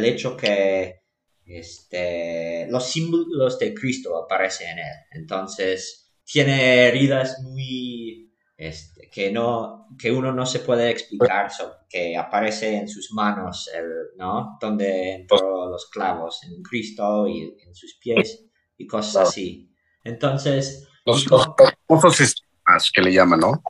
[0.00, 1.02] el hecho que
[1.44, 4.94] este, los símbolos de Cristo aparecen en él.
[5.12, 11.50] Entonces, tiene heridas muy este, que no que uno no se puede explicar
[11.88, 13.68] que aparece en sus manos
[14.16, 18.44] no donde entró los clavos en Cristo y en sus pies
[18.76, 19.74] y cosas así.
[20.04, 23.62] Entonces los, los estigmas que le llaman no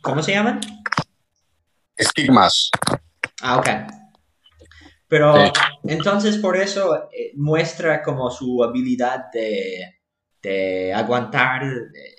[0.00, 0.60] cómo se llaman
[1.96, 2.70] estigmas.
[3.42, 3.68] Ah ok
[5.08, 5.34] pero
[5.84, 10.00] entonces por eso eh, muestra como su habilidad de,
[10.42, 12.18] de aguantar eh,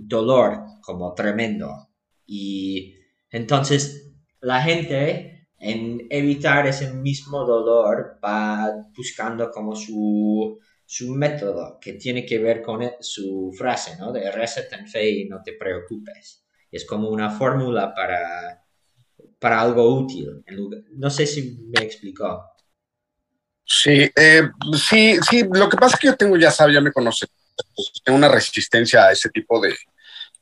[0.00, 1.88] dolor como tremendo.
[2.26, 2.96] Y
[3.30, 11.92] entonces la gente en evitar ese mismo dolor va buscando como su, su método que
[11.92, 14.10] tiene que ver con e, su frase, ¿no?
[14.10, 16.46] De receta en fe y no te preocupes.
[16.70, 18.59] Es como una fórmula para,
[19.40, 20.44] para algo útil.
[20.92, 22.44] No sé si me explicó.
[23.64, 24.50] Sí, eh,
[24.88, 25.44] sí, sí.
[25.50, 27.26] Lo que pasa es que yo tengo, ya sabes, ya me conoce,
[28.04, 29.76] tengo una resistencia a ese tipo de,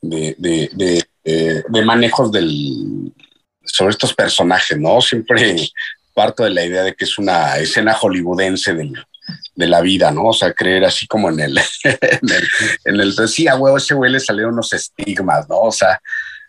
[0.01, 3.13] de, de, manejos del,
[3.63, 4.99] sobre estos personajes, ¿no?
[5.01, 5.55] Siempre
[6.13, 10.25] parto de la idea de que es una escena hollywoodense de la vida, ¿no?
[10.25, 14.11] O sea, creer así como en el, en el, en sí, a huevo, ese güey
[14.11, 15.59] le salieron unos estigmas, ¿no?
[15.61, 16.01] O sea,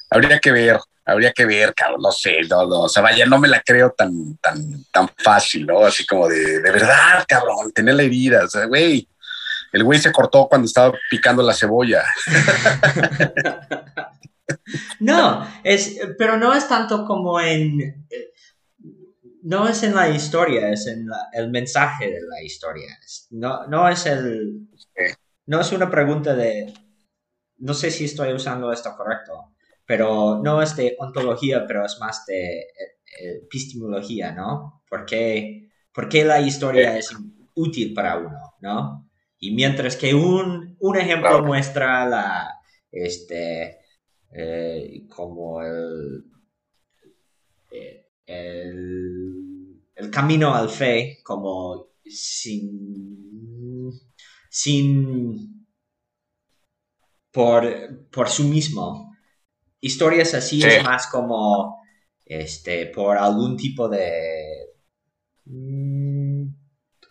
[0.08, 3.38] habría que ver, habría que ver, cabrón, no sé, no, no, o sea, vaya, no
[3.38, 5.84] me la creo tan, tan, tan fácil, ¿no?
[5.84, 9.08] Así como de, de verdad, cabrón, tener la herida, o sea, güey,
[9.72, 12.04] el güey se cortó cuando estaba picando la cebolla.
[15.00, 18.06] no, es, pero no es tanto como en,
[19.42, 22.98] no es en la historia, es en el mensaje de la historia.
[23.30, 24.68] No, no es el,
[25.46, 26.72] no es una pregunta de,
[27.58, 29.52] no sé si estoy usando esto correcto,
[29.90, 32.68] pero no es de ontología, pero es más de
[33.42, 34.84] epistemología, ¿no?
[34.88, 37.12] Porque, porque la historia es
[37.56, 39.10] útil para uno, ¿no?
[39.40, 42.60] Y mientras que un, ejemplo muestra la,
[42.92, 43.80] este,
[44.30, 46.24] eh, como el,
[47.72, 53.90] eh, el, el, camino al fe, como sin,
[54.48, 55.66] sin
[57.32, 59.09] por, por sí mismo.
[59.80, 61.82] Historias así es más como
[62.24, 64.66] este, por algún tipo de...
[65.46, 66.48] Mm,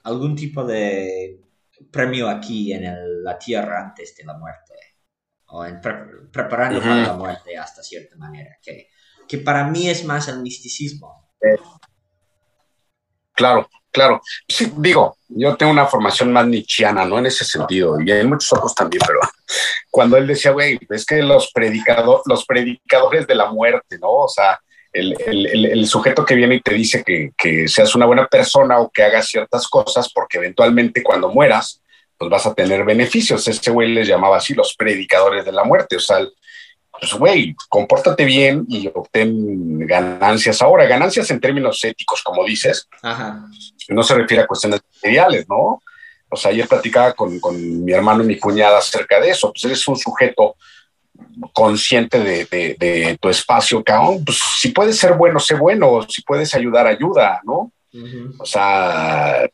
[0.03, 1.41] algún tipo de
[1.91, 4.74] premio aquí en la tierra antes de la muerte,
[5.47, 5.80] o en
[6.31, 8.88] preparando para la muerte hasta cierta manera, que,
[9.28, 11.34] que para mí es más el misticismo.
[13.34, 14.22] Claro, claro.
[14.47, 17.19] Sí, digo, yo tengo una formación más nichiana, ¿no?
[17.19, 19.19] En ese sentido, y hay muchos otros también, pero
[19.91, 24.09] cuando él decía, güey, es que los, predicado, los predicadores de la muerte, ¿no?
[24.09, 24.59] O sea,
[24.91, 28.79] el, el, el, sujeto que viene y te dice que, que, seas una buena persona
[28.79, 31.81] o que hagas ciertas cosas, porque eventualmente cuando mueras,
[32.17, 33.47] pues vas a tener beneficios.
[33.47, 35.95] Ese güey les llamaba así los predicadores de la muerte.
[35.95, 36.19] O sea,
[37.00, 42.88] pues güey, compórtate bien y obtén ganancias ahora, ganancias en términos éticos, como dices.
[43.02, 43.46] Ajá.
[43.88, 45.82] No se refiere a cuestiones materiales, ¿no?
[46.30, 49.52] O sea, ayer platicaba con, con mi hermano y mi cuñada acerca de eso.
[49.52, 50.56] Pues eres un sujeto
[51.54, 56.88] consciente de, tu espacio, cabrón, pues si puedes ser bueno, sé bueno, si puedes ayudar,
[56.88, 57.72] ayuda, ¿no?
[58.38, 59.50] O sea,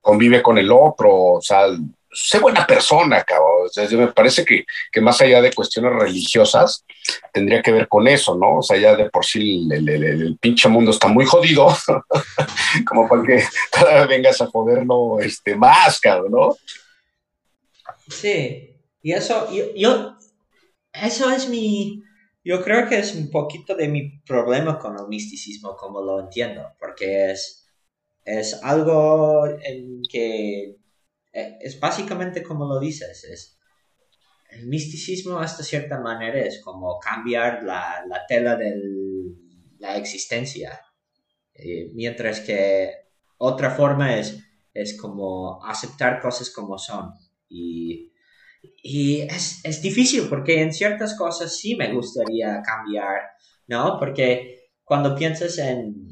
[0.00, 1.66] convive con el otro, o sea,
[2.12, 3.66] sé buena persona, cabrón.
[3.66, 6.84] O sea, me parece que, que, más allá de cuestiones religiosas,
[7.32, 8.58] tendría que ver con eso, ¿no?
[8.58, 11.68] O sea, ya de por sí el, el, pinche mundo está muy jodido,
[12.86, 16.56] como para que cada vengas a joderlo este, más, cabrón, ¿no?
[18.08, 20.16] Sí, y eso, yo
[20.92, 22.02] eso es mi,
[22.44, 26.68] yo creo que es un poquito de mi problema con el misticismo, como lo entiendo,
[26.78, 27.66] porque es,
[28.24, 30.76] es algo en que
[31.32, 33.58] es básicamente como lo dices, es
[34.50, 38.74] el misticismo hasta cierta manera es como cambiar la, la tela de
[39.78, 40.78] la existencia,
[41.54, 42.90] eh, mientras que
[43.38, 44.38] otra forma es,
[44.74, 47.12] es como aceptar cosas como son
[47.48, 48.12] y
[48.82, 53.20] y es, es, difícil porque en ciertas cosas sí me gustaría cambiar,
[53.66, 53.98] ¿no?
[53.98, 56.08] Porque cuando piensas en,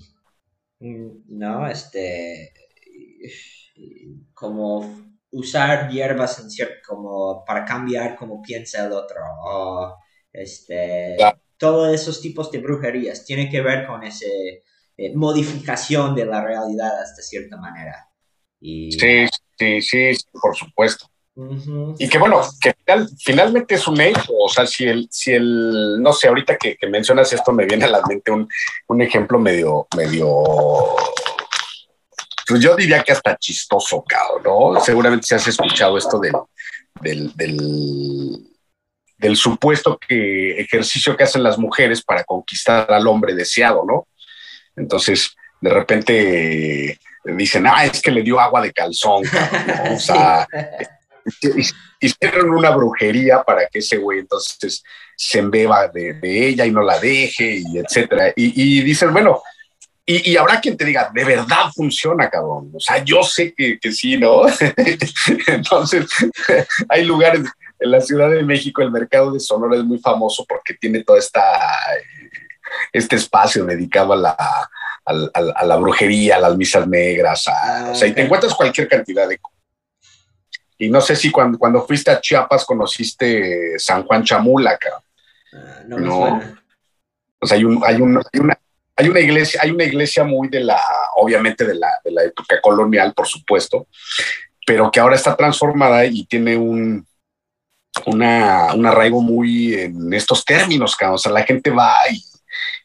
[0.81, 1.69] ¿no?
[1.69, 2.53] Este,
[4.35, 9.97] como usar hierbas en cierto, como para cambiar cómo piensa el otro, o
[10.33, 11.17] este,
[11.57, 17.01] todos esos tipos de brujerías, tiene que ver con esa eh, modificación de la realidad
[17.01, 18.09] hasta cierta manera.
[18.61, 19.27] Y, sí,
[19.59, 21.07] sí, sí, por supuesto.
[21.99, 22.75] Y que bueno, que
[23.19, 27.33] finalmente es un hecho, o sea, si el, si el no sé, ahorita que, mencionas
[27.33, 30.45] esto me viene a la mente un, ejemplo medio, medio
[32.51, 34.81] pues yo diría que hasta chistoso, cabrón, ¿no?
[34.81, 36.33] Seguramente se has escuchado esto del,
[37.01, 38.45] del, del,
[39.17, 44.09] del supuesto que ejercicio que hacen las mujeres para conquistar al hombre deseado, ¿no?
[44.75, 49.95] Entonces, de repente dicen, ah, es que le dio agua de calzón, ¿no?
[49.95, 50.49] o sea,
[52.01, 54.83] hicieron una brujería para que ese güey entonces
[55.17, 58.33] se embeba de, ella y no la deje, y etcétera.
[58.35, 59.41] Y, y dicen, bueno,
[60.07, 62.73] y, habrá quien te diga, de verdad funciona, cabrón.
[62.75, 64.43] O sea, yo sé que, que sí, ¿no?
[65.47, 66.07] entonces,
[66.89, 67.43] hay lugares,
[67.79, 71.19] en la Ciudad de México el mercado de Sonora es muy famoso porque tiene toda
[71.19, 71.43] esta
[72.93, 74.37] este espacio dedicado a la,
[75.05, 77.47] a, la brujería, a las misas negras,
[77.91, 79.41] o sea, y te ah, encuentras cualquier cantidad de
[80.79, 84.79] y no sé si cuando, cuando fuiste a Chiapas conociste San Juan Chamula,
[85.53, 86.41] ah, no, no.
[87.39, 88.59] O sea, hay, un, hay, un, hay, una,
[89.01, 90.79] hay una iglesia, hay una iglesia muy de la,
[91.17, 93.87] obviamente de la, de la época colonial, por supuesto,
[94.67, 97.07] pero que ahora está transformada y tiene un,
[98.05, 102.23] una, un arraigo muy en estos términos, O sea, la gente va y,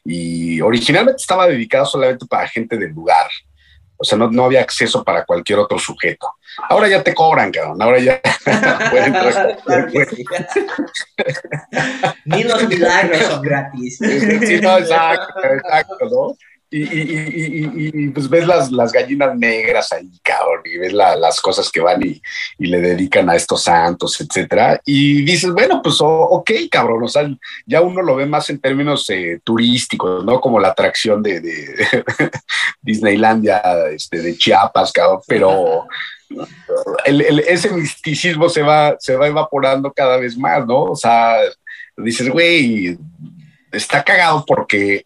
[0.04, 3.28] y originalmente estaba dedicado solamente para gente del lugar.
[3.96, 6.34] O sea, no, no, había acceso para cualquier otro sujeto.
[6.68, 7.80] Ahora ya te cobran, cabrón.
[7.80, 8.20] Ahora ya
[8.90, 9.14] pueden
[12.24, 13.98] Ni los milagros son gratis.
[13.98, 16.36] Sí, no, exacto, exacto, ¿no?
[16.68, 21.70] Y, y, y, pues ves las, las, gallinas negras ahí, cabrón, y ves las cosas
[21.70, 22.20] que van y,
[22.58, 24.80] le dedican a estos santos, etcétera.
[24.84, 27.28] Y dices, bueno, pues ok, cabrón, o sea,
[27.66, 30.40] ya uno lo ve más en términos eh, turísticos, ¿no?
[30.40, 31.40] Como la atracción de,
[32.82, 35.86] Disneylandia, este, de Chiapas, cabrón, pero
[37.06, 40.82] ese misticismo se va, se va evaporando cada vez más, ¿no?
[40.82, 41.36] O sea,
[41.96, 42.98] dices, güey,
[43.72, 45.02] está cagado porque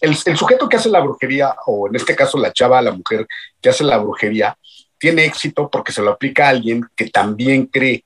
[0.00, 3.26] el, sujeto que hace la brujería, o en este caso la chava, la mujer
[3.60, 4.56] que hace la brujería,
[4.98, 8.04] tiene éxito porque se lo aplica a alguien que también cree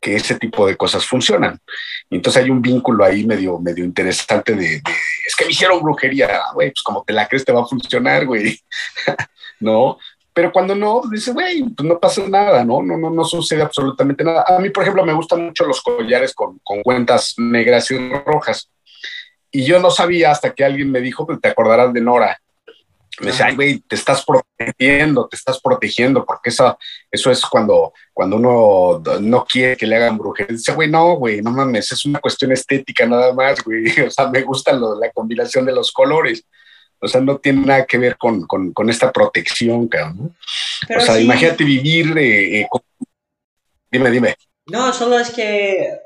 [0.00, 1.58] que ese tipo de cosas funcionan.
[2.10, 4.82] Y entonces hay un vínculo ahí medio, medio interesante de,
[5.26, 8.26] es que me hicieron brujería, güey, pues como te la crees te va a funcionar,
[8.26, 8.58] güey,
[9.60, 9.98] ¿no?
[10.34, 12.82] Pero cuando no, dice, güey, pues no pasa nada, ¿no?
[12.82, 14.44] No, no, no sucede absolutamente nada.
[14.48, 18.68] A mí, por ejemplo, me gustan mucho los collares con, con cuentas negras y rojas.
[19.54, 22.36] Y yo no sabía hasta que alguien me dijo, pues te acordarás de Nora.
[23.20, 26.76] Me decía, ay, güey, te estás protegiendo, te estás protegiendo, porque eso,
[27.08, 30.56] eso es cuando, cuando uno no quiere que le hagan brujería.
[30.56, 33.84] Dice, güey, no, güey, no mames, es una cuestión estética nada más, güey.
[34.08, 36.44] O sea, me gusta la combinación de los colores.
[36.98, 40.36] O sea, no tiene nada que ver con, con, con esta protección, cabrón.
[40.96, 42.18] O sea, imagínate vivir.
[42.18, 42.68] Eh, eh,
[43.88, 44.34] dime, dime.
[44.66, 46.03] No, solo es que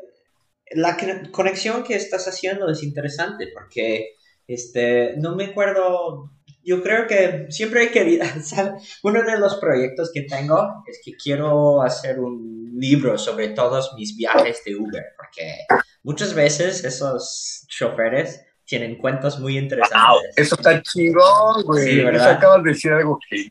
[0.73, 0.97] la
[1.31, 4.17] conexión que estás haciendo es interesante porque
[4.47, 6.31] este, no me acuerdo,
[6.62, 8.25] yo creo que siempre he querido,
[9.03, 14.17] uno de los proyectos que tengo es que quiero hacer un libro sobre todos mis
[14.17, 15.55] viajes de Uber, porque
[16.03, 20.35] muchas veces esos choferes tienen cuentos muy interesantes.
[20.37, 21.85] eso está chingón, güey.
[21.85, 22.32] Sí, ¿verdad?
[22.32, 23.50] acabas de decir algo que,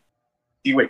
[0.63, 0.87] sí, güey,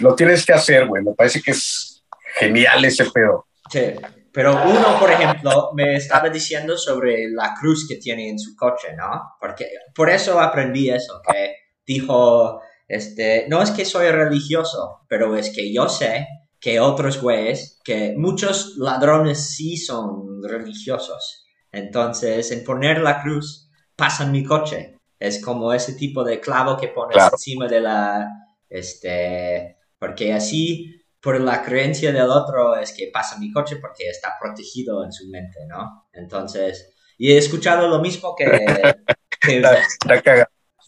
[0.00, 1.02] lo tienes que hacer, güey.
[1.02, 2.04] Me parece que es
[2.38, 3.46] genial ese pedo.
[3.70, 3.94] Sí.
[4.38, 8.94] Pero uno, por ejemplo, me estaba diciendo sobre la cruz que tiene en su coche,
[8.96, 9.34] ¿no?
[9.40, 15.50] Porque por eso aprendí eso, que dijo, este, no es que soy religioso, pero es
[15.50, 16.28] que yo sé
[16.60, 21.44] que otros güeyes, que muchos ladrones sí son religiosos.
[21.72, 24.94] Entonces, en poner la cruz, pasan mi coche.
[25.18, 28.28] Es como ese tipo de clavo que pones encima de la,
[28.70, 34.36] este, porque así por la creencia del otro es que pasa mi coche porque está
[34.40, 36.08] protegido en su mente, ¿no?
[36.12, 38.44] Entonces, y he escuchado lo mismo que...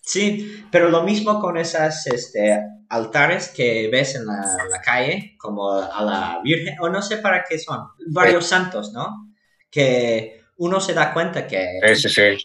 [0.02, 5.72] sí, pero lo mismo con esas este, altares que ves en la, la, calle, como
[5.72, 9.34] a la Virgen, o no sé para qué son, varios santos, ¿no?
[9.70, 11.80] Que uno se da cuenta que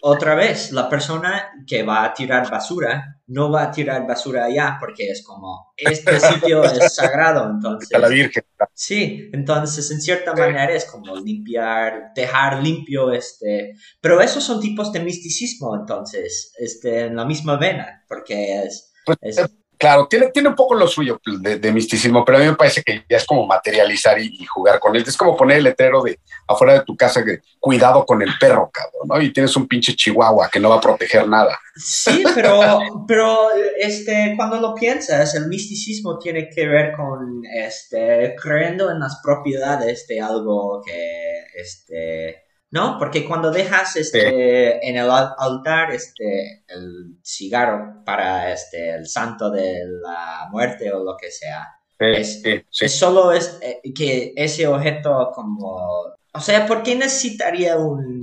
[0.00, 4.76] otra vez la persona que va a tirar basura no va a tirar basura allá
[4.78, 10.72] porque es como este sitio es sagrado entonces la Virgen sí entonces en cierta manera
[10.72, 17.16] es como limpiar dejar limpio este pero esos son tipos de misticismo entonces este en
[17.16, 19.36] la misma vena porque es pues,
[19.78, 23.04] Claro, tiene, tiene un poco lo suyo de, misticismo, pero a mí me parece que
[23.08, 25.04] ya es como materializar y, jugar con él.
[25.06, 26.18] Es como poner el letrero de
[26.48, 29.20] afuera de tu casa que cuidado con el perro, cabrón, ¿no?
[29.20, 31.58] Y tienes un pinche chihuahua que no va a proteger nada.
[31.74, 32.60] Sí, pero,
[33.08, 39.20] pero este, cuando lo piensas, el misticismo tiene que ver con este, creyendo en las
[39.22, 42.98] propiedades de algo que, este, ¿no?
[42.98, 49.82] Porque cuando dejas este, en el altar este, el cigarro para este, el santo de
[50.02, 51.68] la muerte o lo que sea,
[51.98, 52.42] es,
[52.88, 56.16] solo es, eh, que ese objeto como...
[56.34, 58.22] O sea, ¿por qué necesitaría un,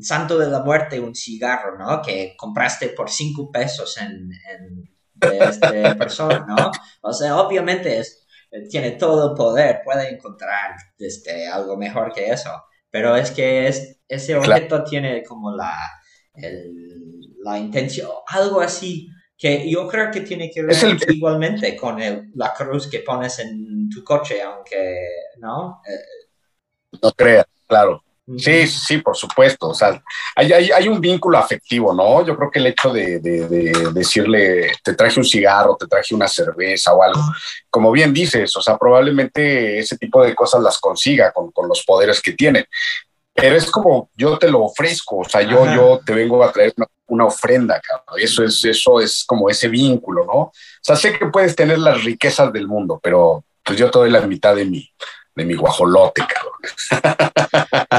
[0.00, 2.00] santo de la muerte un cigarro, ¿no?
[2.00, 6.70] Que compraste por cinco pesos en, en de esta persona, ¿no?
[7.02, 8.26] O sea, obviamente es,
[8.70, 12.50] tiene todo el poder, puede encontrar este, algo mejor que eso
[12.90, 15.74] pero es que es, ese objeto tiene como la,
[17.42, 20.76] la intención, algo así, que yo creo que tiene que ver
[21.08, 21.98] igualmente con
[22.34, 25.80] la cruz que pones en tu coche, aunque, ¿no?
[25.88, 28.02] Eh, no creas, claro.
[28.38, 29.68] Sí, sí, por supuesto.
[29.68, 30.02] O sea,
[30.36, 32.24] hay, hay, un vínculo afectivo, ¿no?
[32.24, 33.18] Yo creo que el hecho de,
[33.92, 37.20] decirle, te traje un cigarro, te traje una cerveza o algo,
[37.68, 42.20] como bien dices, o sea, probablemente ese tipo de cosas las consiga con, los poderes
[42.20, 42.66] que tiene.
[43.34, 46.74] Pero es como yo te lo ofrezco, o sea, yo, yo te vengo a traer
[47.06, 48.20] una, ofrenda, cabrón.
[48.20, 50.32] Eso es, eso es como ese vínculo, ¿no?
[50.32, 54.10] O sea, sé que puedes tener las riquezas del mundo, pero pues yo te doy
[54.10, 54.90] la mitad de mi,
[55.34, 56.60] de mi guajolote, cabrón.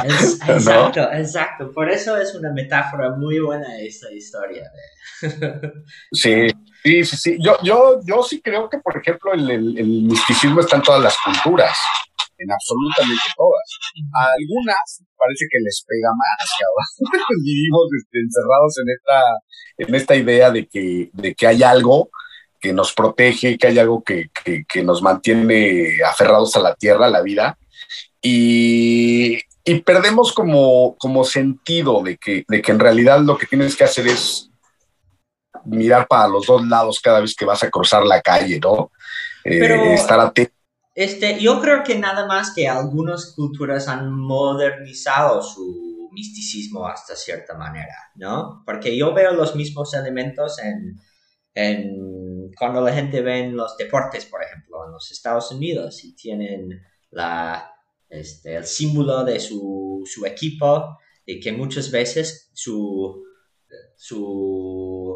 [0.47, 1.71] exacto, exacto.
[1.71, 4.69] Por eso es una metáfora muy buena esta historia.
[6.11, 6.47] sí,
[6.83, 7.37] sí, sí, sí.
[7.39, 11.15] Yo, yo, yo sí creo que, por ejemplo, el, el, misticismo está en todas las
[11.23, 11.77] culturas,
[12.37, 13.79] en absolutamente todas.
[14.19, 17.25] A algunas parece que les pega más, cabrón.
[17.43, 19.21] Vivimos este, encerrados en esta,
[19.77, 22.09] en esta idea de que, de que hay algo
[22.61, 24.29] que nos protege, que hay algo que,
[24.83, 27.57] nos mantiene aferrados a la tierra, a la vida,
[28.21, 29.39] y,
[29.83, 34.07] perdemos como, como sentido de que, de que en realidad lo que tienes que hacer
[34.07, 34.49] es
[35.65, 38.91] mirar para los dos lados cada vez que vas a cruzar la calle, ¿no?
[39.43, 40.53] Eh, Pero, estar atento.
[40.93, 47.55] Este, yo creo que nada más que algunas culturas han modernizado su misticismo hasta cierta
[47.55, 48.63] manera, ¿no?
[48.65, 50.99] Porque yo veo los mismos elementos en
[51.53, 56.81] cuando la gente ve en los deportes, por ejemplo, en los Estados Unidos y tienen
[57.09, 57.71] la,
[58.09, 63.23] este, el símbolo de su, su, equipo y que muchas veces su,
[63.95, 65.15] su,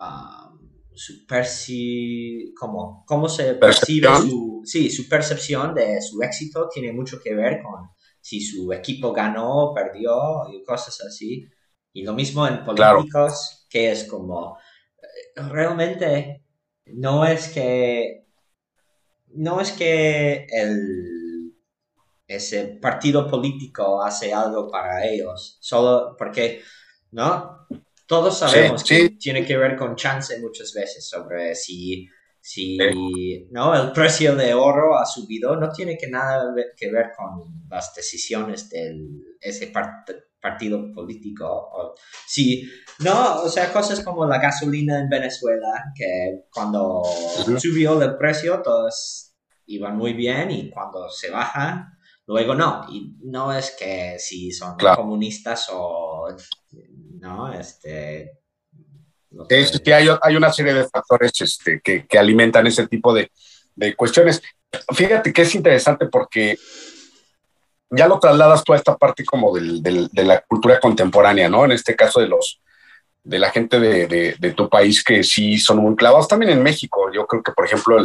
[0.00, 6.92] um, su perci ¿cómo, ¿cómo, se percibe su, sí, su percepción de su éxito tiene
[6.92, 7.88] mucho que ver con
[8.20, 11.46] si su equipo ganó, perdió y cosas así.
[11.92, 14.58] Y lo mismo en políticos, que es como
[15.50, 16.42] realmente
[16.86, 18.24] no es que
[19.34, 21.54] no es que el,
[22.26, 26.62] ese partido político hace algo para ellos, solo porque,
[27.12, 27.66] ¿no?
[28.06, 32.08] Todos sabemos que tiene que ver con chance muchas veces sobre si,
[32.40, 32.78] si
[33.50, 33.74] ¿no?
[33.74, 38.70] el precio de oro ha subido, no tiene que nada que ver con las decisiones
[38.70, 38.96] de
[39.40, 41.46] ese partido partido político.
[41.46, 41.94] O,
[42.26, 42.68] sí,
[43.00, 47.02] no, o sea, cosas como la gasolina en Venezuela, que cuando
[47.58, 49.34] subió el precio todos
[49.66, 51.92] iban muy bien y cuando se baja,
[52.26, 52.86] luego no.
[52.90, 56.28] Y no es que si son comunistas o,
[57.20, 58.32] no, este...
[59.50, 63.30] Sí, hay, hay, una serie de factores este, que, que alimentan ese tipo de,
[63.76, 64.42] de cuestiones.
[64.94, 66.58] Fíjate que es interesante porque
[67.90, 71.64] ya lo trasladas toda esta parte como de la cultura contemporánea, ¿no?
[71.64, 72.60] En este caso de los
[73.28, 77.12] de la gente de, tu país que sí son muy clavados, también en México.
[77.12, 78.02] Yo creo que, por ejemplo,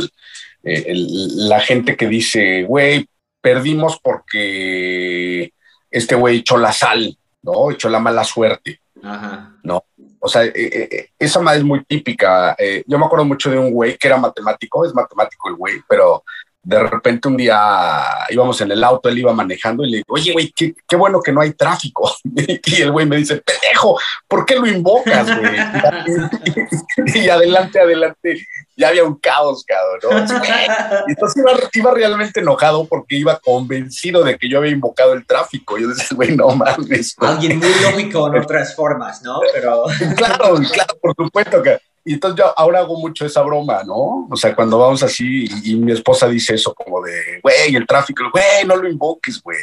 [0.63, 3.07] la gente que dice, güey,
[3.39, 5.53] perdimos porque
[5.89, 7.71] este güey echó la sal, ¿no?
[7.71, 9.55] Echó la mala suerte, Ajá.
[9.63, 9.85] ¿no?
[10.19, 12.55] O sea, eh, eh, esa madre es muy típica.
[12.57, 15.81] Eh, yo me acuerdo mucho de un güey que era matemático, es matemático el güey,
[15.87, 16.23] pero
[16.63, 20.31] de repente un día íbamos en el auto, él iba manejando y le digo, oye,
[20.31, 22.09] güey, qué, qué, bueno que no hay tráfico.
[22.23, 25.55] y el güey me dice, pendejo, ¿por qué lo invocas, güey?
[27.15, 30.25] y adelante, adelante, ya había un caos, cabrón.
[30.25, 30.35] ¿no?
[31.07, 35.25] Y entonces iba, iba, realmente enojado porque iba convencido de que yo había invocado el
[35.25, 35.77] tráfico.
[35.77, 37.15] Yo decía, güey, no mames.
[37.19, 39.41] Alguien muy lógico en otras formas, ¿no?
[39.53, 39.83] Pero...
[40.15, 44.27] claro, claro, por supuesto que y entonces yo ahora hago mucho esa broma, ¿no?
[44.29, 48.23] O sea, cuando vamos así y, mi esposa dice eso como de, güey, el tráfico,
[48.31, 49.59] güey, no lo invoques, güey.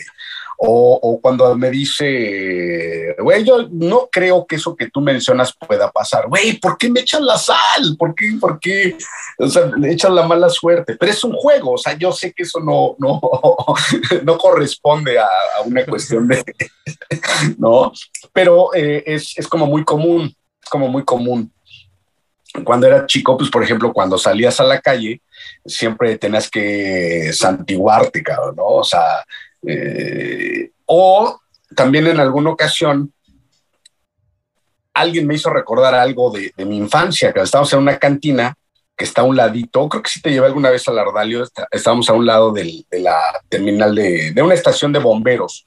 [0.62, 5.90] O, o, cuando me dice, güey, yo no creo que eso que tú mencionas pueda
[5.90, 6.28] pasar.
[6.28, 7.96] Güey, ¿por qué me echan la sal?
[7.98, 8.36] ¿Por qué?
[8.38, 8.96] ¿Por qué?
[9.38, 10.96] O sea, le echan la mala suerte.
[10.96, 13.20] Pero es un juego, o sea, yo sé que eso no, no,
[14.22, 15.28] no corresponde a,
[15.64, 16.42] una cuestión de,
[17.58, 17.92] ¿no?
[18.32, 21.50] Pero eh, es, es como muy común, es como muy común
[22.64, 25.22] cuando era chico, pues por ejemplo, cuando salías a la calle,
[25.64, 28.66] siempre tenías que santiguarte, cabrón, ¿no?
[28.66, 29.24] O sea,
[29.66, 31.40] eh, o
[31.74, 33.12] también en alguna ocasión
[34.94, 38.54] alguien me hizo recordar algo de, mi infancia, que estábamos en una cantina
[38.96, 42.10] que está a un ladito, creo que sí te llevé alguna vez al Ardalio, estábamos
[42.10, 45.66] a un lado de la terminal de, una estación de bomberos.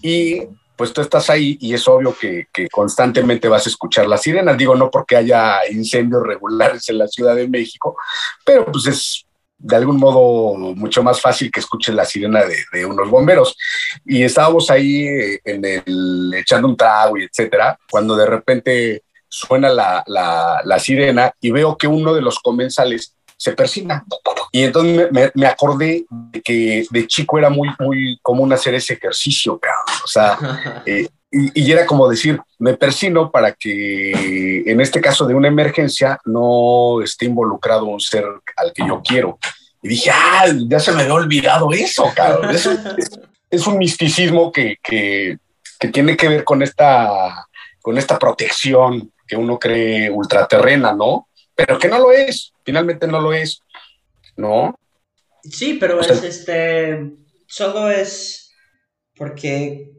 [0.00, 0.44] Y
[0.78, 4.56] pues tú estás ahí y es obvio que, constantemente vas a escuchar las sirenas.
[4.56, 7.96] Digo, no porque haya incendios regulares en la Ciudad de México,
[8.44, 9.26] pero pues es
[9.58, 12.42] de algún modo mucho más fácil que escuches la sirena
[12.72, 13.56] de, unos bomberos.
[14.04, 19.68] Y estábamos ahí eh, en el, echando un trago y etcétera, cuando de repente suena
[19.70, 24.04] la, la, sirena y veo que uno de los comensales se persina.
[24.52, 29.58] Y entonces me, acordé de que de chico era muy, muy común hacer ese ejercicio,
[29.58, 30.02] cabrón.
[30.04, 35.34] O sea, eh, y, era como decir, me persino para que en este caso de
[35.34, 38.24] una emergencia no esté involucrado un ser
[38.56, 39.38] al que yo quiero.
[39.82, 42.50] Y dije, ah, ya se me había olvidado eso, cabrón.
[43.50, 45.38] Es, un misticismo que, que,
[45.78, 47.46] que, tiene que ver con esta,
[47.80, 51.28] con esta protección que uno cree ultraterrena, ¿no?
[51.54, 53.62] Pero que no lo es, finalmente no lo es,
[54.36, 54.78] ¿no?
[55.42, 57.14] Sí, pero es este,
[57.46, 58.52] solo es
[59.16, 59.94] porque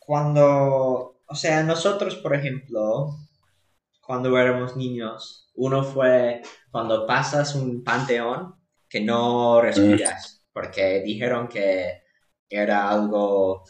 [0.00, 3.14] cuando, o sea, nosotros, por ejemplo,
[4.00, 8.56] cuando éramos niños, uno fue cuando pasas un panteón
[8.88, 12.02] que no respiras, porque dijeron que
[12.48, 13.62] era algo,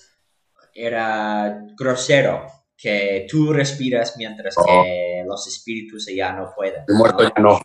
[0.72, 6.84] era grosero, que tú respiras mientras que los espíritus ya no pueden.
[6.88, 7.60] El muerto ya no.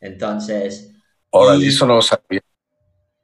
[0.00, 0.92] Entonces...
[1.32, 2.40] Ahora, eso no lo sabía.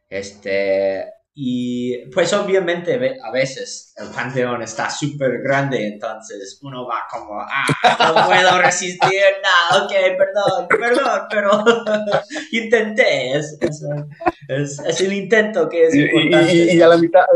[0.09, 1.05] Este,
[1.39, 7.67] y pues obviamente a veces el panteón está súper grande, entonces uno va como, ah,
[8.15, 11.63] no puedo resistir, nada, ok, perdón, perdón, pero
[12.53, 13.85] intenté, es, es,
[14.49, 16.55] es, el intento que es importante.
[16.55, 17.27] Y, a la mitad,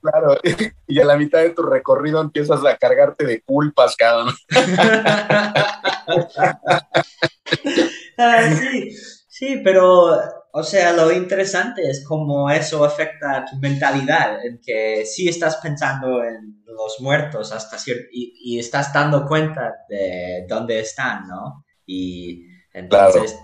[0.00, 0.38] claro,
[0.86, 4.32] y a la mitad de tu recorrido empiezas a cargarte de culpas, cabrón.
[8.18, 8.90] ah, sí,
[9.28, 10.18] sí, pero
[10.54, 15.56] o sea, lo interesante es cómo eso afecta a tu mentalidad, en que sí estás
[15.56, 21.64] pensando en los muertos hasta cierto, y, estás dando cuenta de dónde están, ¿no?
[21.86, 22.44] Y
[22.74, 23.38] entonces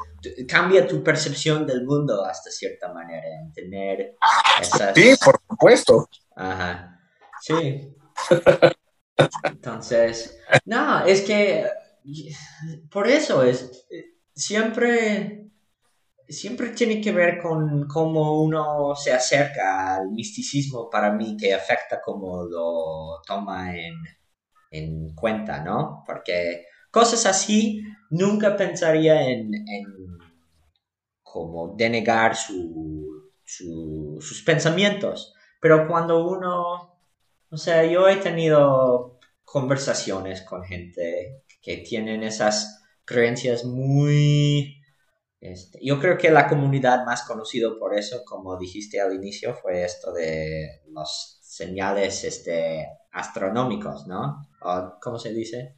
[0.46, 4.16] cambia tu percepción del mundo hasta cierta manera, en tener
[4.60, 4.94] esas...
[4.94, 6.08] Sí, por supuesto.
[6.36, 7.00] Ajá,
[7.40, 7.96] sí.
[9.44, 11.66] Entonces, no, es que
[12.90, 13.86] por eso es,
[14.38, 15.38] siempre
[16.28, 22.00] siempre tiene que ver con cómo uno se acerca al misticismo para mí, que afecta
[22.04, 23.94] cómo lo toma en,
[24.70, 26.02] en cuenta, ¿no?
[26.06, 29.86] Porque cosas así nunca pensaría en, en
[31.22, 37.00] como denegar su, sus pensamientos, pero cuando uno,
[37.50, 42.77] o sea, yo he tenido conversaciones con gente que tienen esas
[43.08, 44.78] creencias muy
[45.40, 49.84] este, yo creo que la comunidad más conocido por eso, como dijiste al inicio, fue
[49.84, 54.48] esto de los señales este, astronómicos, ¿no?
[55.00, 55.74] ¿Cómo se dice?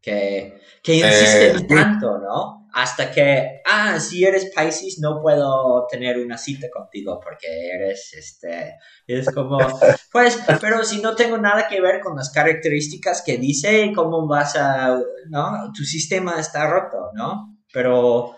[0.00, 2.65] Que, que insisten eh, tanto, ¿no?
[2.78, 8.76] Hasta que, ah, si eres Pisces no puedo tener una cita contigo porque eres, este,
[9.06, 9.58] es como,
[10.12, 14.56] pues, pero si no tengo nada que ver con las características que dice, ¿cómo vas
[14.56, 15.72] a, no?
[15.74, 17.56] Tu sistema está roto, ¿no?
[17.76, 18.34] pero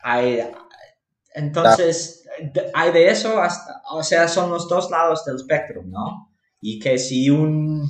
[0.00, 0.40] hay,
[1.34, 2.26] entonces,
[2.72, 6.34] hay de eso hasta, o sea, son los dos lados del espectro, ¿no?
[6.62, 7.86] Y que si un,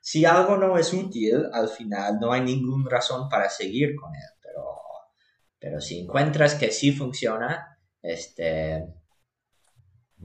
[0.00, 4.39] si algo no es útil, al final no hay ninguna razón para seguir con él,
[5.60, 8.86] pero, si encuentras que sí funciona, este,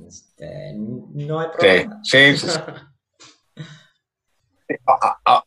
[0.08, 2.00] este no hay problema.
[2.04, 2.48] Sí, sí,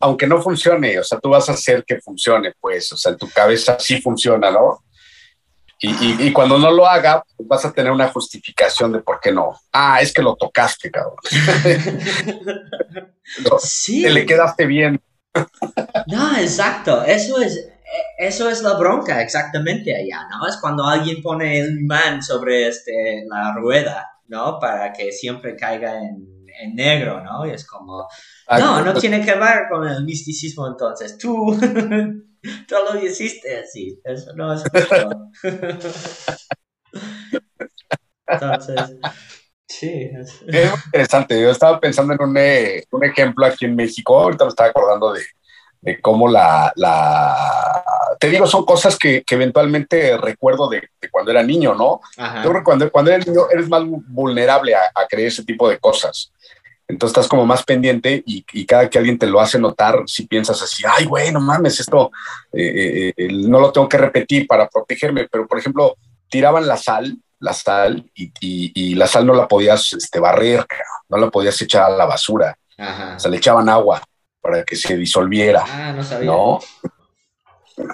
[0.01, 3.19] aunque no funcione, o sea, tú vas a hacer que funcione, pues, o sea, en
[3.19, 4.85] tu cabeza sí funciona, ¿no?
[5.81, 9.61] Y, cuando no lo haga, pues, vas a tener una justificación de por qué no.
[9.73, 11.19] Ah, es que lo tocaste, cabrón.
[13.61, 14.03] sí.
[14.03, 15.01] Te le quedaste bien.
[16.09, 17.05] no, exacto.
[17.05, 17.69] Eso es,
[18.19, 20.47] eso es la bronca exactamente allá, ¿no?
[20.47, 24.59] Es cuando alguien pone el imán sobre este, la rueda, ¿no?
[24.59, 27.47] Para que siempre caiga en en negro, ¿no?
[27.47, 28.09] Y es como,
[28.51, 34.33] no, no tiene que ver con el misticismo entonces, tú, tú lo hiciste así, eso
[34.35, 35.31] no es justo.
[38.27, 38.97] entonces,
[39.67, 40.11] sí.
[40.13, 40.43] Es...
[40.47, 44.51] es interesante, yo estaba pensando en un, eh, un, ejemplo aquí en México, ahorita me
[44.51, 45.23] estaba acordando de,
[45.81, 47.85] de cómo la, la,
[48.19, 52.01] Te digo, son cosas que, que eventualmente recuerdo de, de, cuando era niño, ¿no?
[52.43, 55.69] Yo creo que cuando, cuando eres niño eres más vulnerable a, a creer ese tipo
[55.69, 56.33] de cosas.
[56.89, 60.63] Entonces estás como más pendiente y, cada que alguien te lo hace notar, si piensas
[60.63, 62.11] así, ay, güey, no mames, esto
[62.51, 65.29] eh, eh, no lo tengo que repetir para protegerme.
[65.31, 65.97] Pero, por ejemplo,
[66.31, 70.65] tiraban la sal, la sal, y, la sal no la podías este, barrer,
[71.11, 72.57] no la podías echar a la basura.
[72.79, 74.03] O sea, le echaban agua
[74.41, 75.65] para que se disolviera.
[75.67, 76.27] Ah, no sabía.
[76.27, 76.59] ¿no?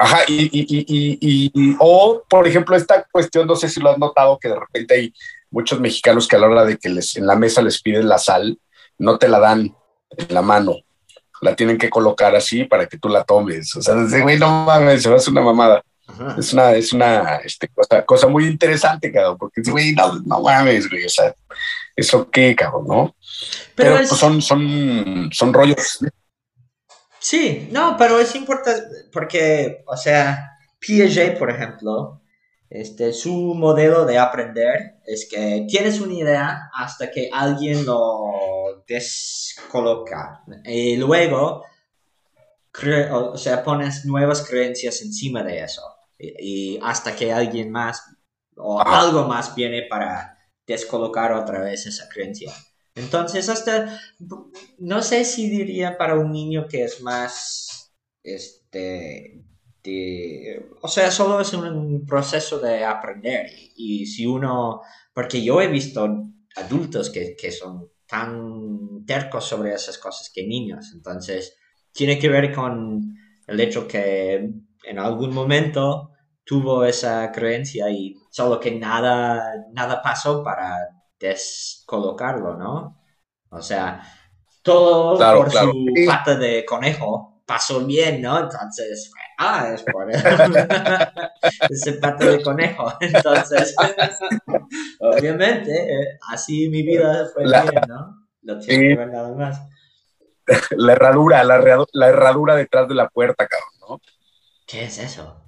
[0.00, 4.38] Ajá, y, y, y, o por ejemplo, esta cuestión, no sé si lo has notado,
[4.38, 5.14] que de repente hay
[5.50, 8.18] muchos mexicanos que a la hora de que les, en la mesa les piden la
[8.18, 8.58] sal,
[8.98, 9.74] no te la dan
[10.16, 10.76] en la mano,
[11.40, 13.74] la tienen que colocar así para que tú la tomes.
[13.76, 15.82] O sea, güey, no mames, se va a hacer una mamada.
[16.38, 17.70] Es una, es una este,
[18.04, 21.34] cosa, muy interesante, cabrón, porque güey, no, no mames, güey, o sea,
[21.96, 23.16] eso qué, cabrón, ¿no?
[23.74, 26.00] Pero, pues, son, son, son rollos.
[27.24, 32.20] Sí, no, pero es importante porque, o sea, Piaget, por ejemplo,
[32.68, 40.42] este, su modelo de aprender es que tienes una idea hasta que alguien lo descoloca.
[40.66, 41.64] Y luego,
[43.10, 45.80] o sea, pones nuevas creencias encima de eso.
[46.18, 48.02] Y, hasta que alguien más
[48.54, 52.52] o algo más viene para descolocar otra vez esa creencia.
[52.94, 54.00] Entonces, hasta,
[54.78, 59.44] no sé si diría para un niño que es más, este,
[60.80, 63.46] o sea, solo es un proceso de aprender.
[63.76, 64.80] Y, si uno,
[65.12, 66.08] porque yo he visto
[66.56, 70.92] adultos que, que, son tan tercos sobre esas cosas que niños.
[70.94, 71.56] Entonces,
[71.92, 73.14] tiene que ver con
[73.46, 74.50] el hecho que
[74.84, 76.10] en algún momento
[76.44, 80.93] tuvo esa creencia y solo que nada, nada pasó para
[81.28, 83.00] descolocarlo, ¿no?
[83.50, 84.02] O sea,
[84.62, 88.38] todo por su pata de conejo pasó bien, ¿no?
[88.40, 90.10] Entonces, ah, es por
[91.70, 92.92] ese pata de conejo.
[93.00, 93.74] Entonces,
[95.00, 98.26] obviamente, eh, así mi vida fue bien, ¿no?
[98.42, 99.60] Lo tiene que ver nada más.
[100.70, 101.58] La herradura, la,
[101.92, 104.00] la herradura detrás de la puerta, cabrón, ¿no?
[104.66, 105.40] ¿Qué es eso?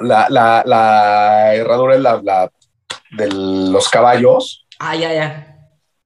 [0.00, 2.50] La, la, la herradura es la, la
[3.16, 4.63] de los caballos.
[4.78, 5.50] Ah, ya, ya.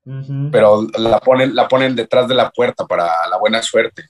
[0.52, 4.04] Pero la ponen, la ponen detrás de la puerta para la buena suerte.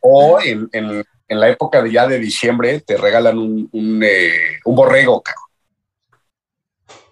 [0.00, 4.58] o en, en, en, la época de ya de diciembre te regalan un, un, eh,
[4.64, 5.22] un borrego,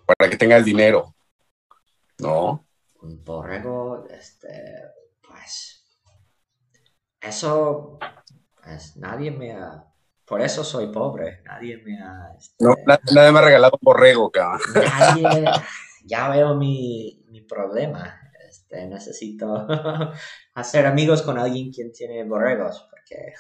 [0.07, 1.15] para que tengas dinero.
[2.19, 2.65] ¿No?
[3.03, 4.49] Un borrego, este,
[5.27, 5.85] pues,
[7.21, 7.99] eso,
[8.63, 9.85] pues, nadie me ha
[10.27, 11.41] por eso soy pobre.
[11.45, 12.33] Nadie me ha.
[12.37, 14.61] Este, no, nadie, me ha regalado un borrego, cabrón.
[14.75, 15.45] Nadie.
[16.05, 18.21] ya veo mi, mi problema.
[18.49, 19.67] Este, necesito
[20.55, 22.89] hacer amigos con alguien quien tiene borregos.
[22.91, 23.35] Porque...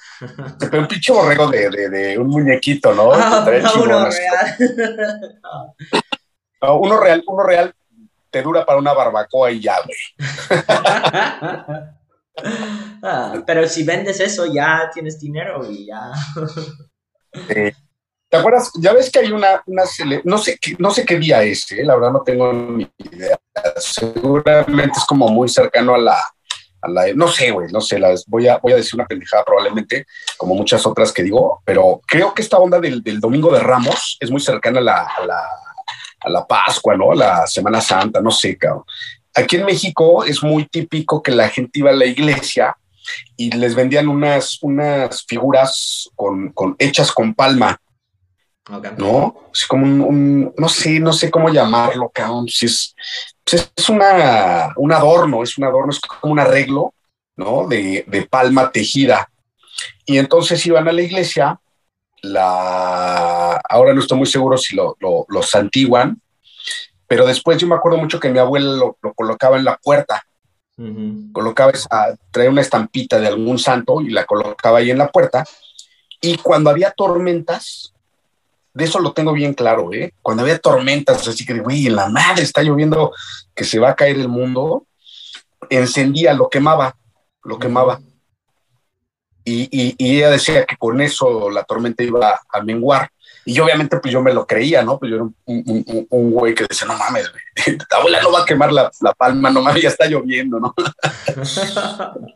[0.61, 3.12] Pero un pinche borrego de, de, de, un muñequito, ¿no?
[3.12, 4.57] Ah, no, uno real.
[6.62, 7.25] no, uno real.
[7.27, 7.75] Uno real
[8.31, 9.99] te dura para una barbacoa y ya, güey.
[13.03, 16.12] Ah, pero si vendes eso, ya tienes dinero y ya.
[18.29, 18.72] ¿Te acuerdas?
[18.81, 19.85] Ya ves que hay una, una
[20.25, 21.85] no sé qué, no sé qué día es, ¿eh?
[21.85, 23.38] la verdad no tengo ni idea.
[23.77, 26.18] Seguramente es como muy cercano a la,
[26.83, 29.44] a la no sé, güey, no sé, las, voy, a, voy a decir una pendejada
[29.44, 33.61] probablemente, como muchas otras que digo, pero creo que esta onda del, del Domingo de
[33.61, 35.42] Ramos es muy cercana a la, a la,
[36.20, 37.14] a la Pascua, ¿no?
[37.14, 38.85] La Semana Santa, no sé, cabrón.
[39.37, 42.75] Aquí en México es muy típico que la gente iba a la iglesia
[43.37, 47.79] y les vendían unas, unas figuras con, hechas con palma.
[48.96, 49.51] ¿No?
[49.53, 52.49] Es como un, no sé, no sé cómo llamarlo, cabrón.
[52.49, 52.96] Si es,
[53.44, 56.94] pues es una, un adorno, es un adorno, es como un arreglo,
[57.37, 57.68] ¿no?
[57.68, 59.31] De, palma tejida.
[60.07, 61.61] Y entonces iban a la iglesia,
[62.22, 66.20] la, ahora no estoy muy seguro si lo, lo, lo santiguan,
[67.06, 70.22] pero después yo me acuerdo mucho que mi abuela lo, colocaba en la puerta.
[71.32, 75.44] Colocaba esa, traía una estampita de algún santo y la colocaba ahí en la puerta.
[76.20, 77.94] Y cuando había tormentas,
[78.74, 80.12] de eso lo tengo bien claro, ¿eh?
[80.20, 83.10] Cuando había tormentas, así que, güey, en la madre está lloviendo,
[83.54, 84.86] que se va a caer el mundo,
[85.70, 86.94] encendía, lo quemaba,
[87.42, 88.00] lo quemaba.
[89.44, 93.10] Y, y, ella decía que con eso la tormenta iba a menguar.
[93.48, 94.98] Y obviamente, pues yo me lo creía, ¿no?
[94.98, 95.37] Pues yo era un,
[96.11, 99.14] un, güey que decía, no mames, güey, la abuela no va a quemar la, la
[99.14, 100.74] palma, no mames, ya está lloviendo, ¿no?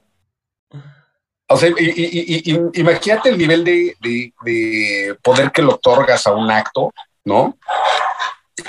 [1.49, 6.29] o sea, y, y, y, imagínate el nivel de, de, de, poder que lo otorgas
[6.29, 6.93] a un acto,
[7.25, 7.59] ¿no?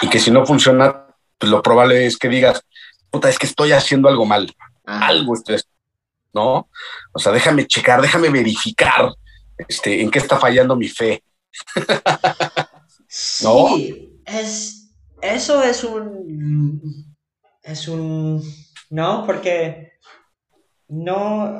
[0.02, 1.06] Y que si no funciona,
[1.38, 2.64] pues lo probable es que digas,
[3.12, 4.52] puta, es que estoy haciendo algo mal,
[4.86, 5.58] algo estoy
[6.34, 6.70] ¿no?
[7.12, 9.14] O sea, déjame checar, déjame verificar
[9.68, 11.24] este, en qué está fallando mi fe.
[13.14, 17.14] Sí, es, eso es un,
[17.62, 18.42] es un,
[18.90, 20.00] No, porque
[20.88, 21.58] no,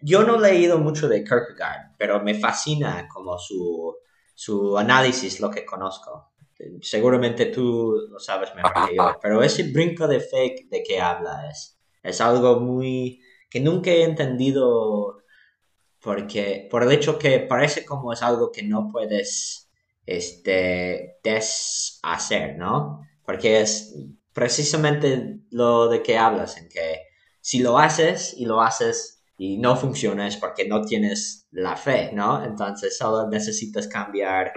[0.00, 3.94] yo no he leído mucho de Kierkegaard, pero me fascina como su,
[4.34, 6.32] su análisis, lo que conozco.
[6.80, 11.50] Seguramente tú lo sabes mejor que yo, pero ese brinco de fe de que habla
[12.02, 13.20] es algo muy
[13.50, 15.21] que nunca he entendido
[16.02, 19.70] porque por el hecho que parece como es algo que no puedes
[20.04, 23.02] este deshacer, ¿no?
[23.24, 23.94] Porque es
[24.32, 27.02] precisamente lo de que hablas en que
[27.40, 32.10] si lo haces y lo haces y no funciona es porque no tienes la fe,
[32.12, 32.42] ¿no?
[32.44, 34.52] Entonces solo necesitas cambiar,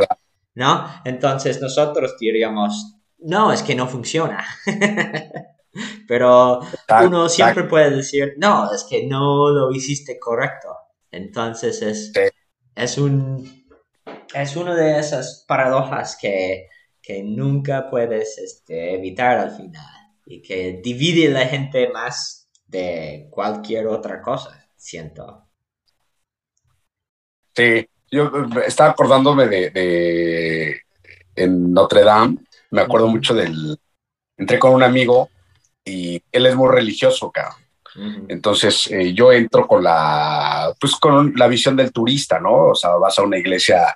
[0.55, 0.87] ¿no?
[1.03, 4.43] Entonces nosotros diríamos, no, es que no funciona.
[6.07, 6.61] Pero
[7.03, 10.69] uno siempre puede decir, no, es que no lo hiciste correcto.
[11.15, 12.11] Entonces es,
[12.75, 13.65] es, un,
[14.33, 16.67] es una de esas paradojas que,
[17.23, 19.85] nunca puedes este, evitar al final
[20.25, 25.47] y que divide a la gente más de cualquier otra cosa, siento.
[27.55, 28.31] Sí, yo
[28.65, 30.81] estaba acordándome de,
[31.35, 32.39] en Notre Dame,
[32.71, 33.79] me acuerdo mucho del,
[34.35, 35.29] entré con un amigo
[35.85, 37.64] y él es muy religioso, cabrón.
[38.27, 42.69] Entonces eh, yo entro con la, pues con la visión del turista, ¿no?
[42.69, 43.95] O sea, vas a una iglesia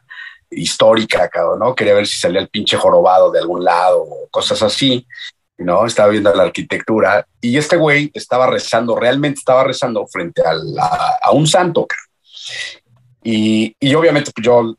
[0.49, 1.75] histórica, ¿no?
[1.75, 5.05] Quería ver si salía el pinche jorobado de algún lado o cosas así,
[5.57, 5.85] ¿no?
[5.85, 11.45] Estaba viendo la arquitectura y este güey estaba rezando, realmente estaba rezando frente a, un
[11.45, 11.85] santo,
[13.21, 14.75] y, y, obviamente pues, yo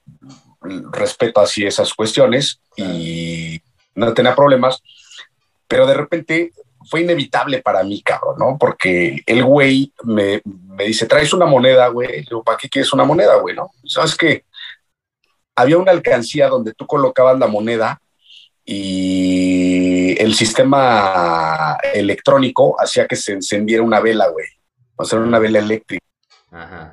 [0.92, 3.60] respeto así esas cuestiones y
[3.94, 4.82] no tenía problemas,
[5.68, 6.52] pero de repente
[6.90, 8.58] fue inevitable para mí, cabrón, ¿no?
[8.58, 10.42] Porque el güey me,
[10.84, 12.26] dice, traes una moneda, güey.
[12.28, 13.54] Yo, ¿para qué quieres una moneda, güey?
[13.54, 13.70] ¿No?
[13.84, 14.44] ¿Sabes qué?
[15.54, 18.00] Había una alcancía donde tú colocabas la moneda
[18.64, 24.46] y el sistema electrónico hacía que se encendiera una vela, güey.
[24.96, 26.04] O sea, una vela eléctrica.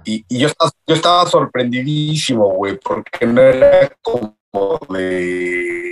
[0.05, 4.37] Y, y, yo, estaba, yo estaba sorprendidísimo, güey, porque no era como
[4.89, 5.87] de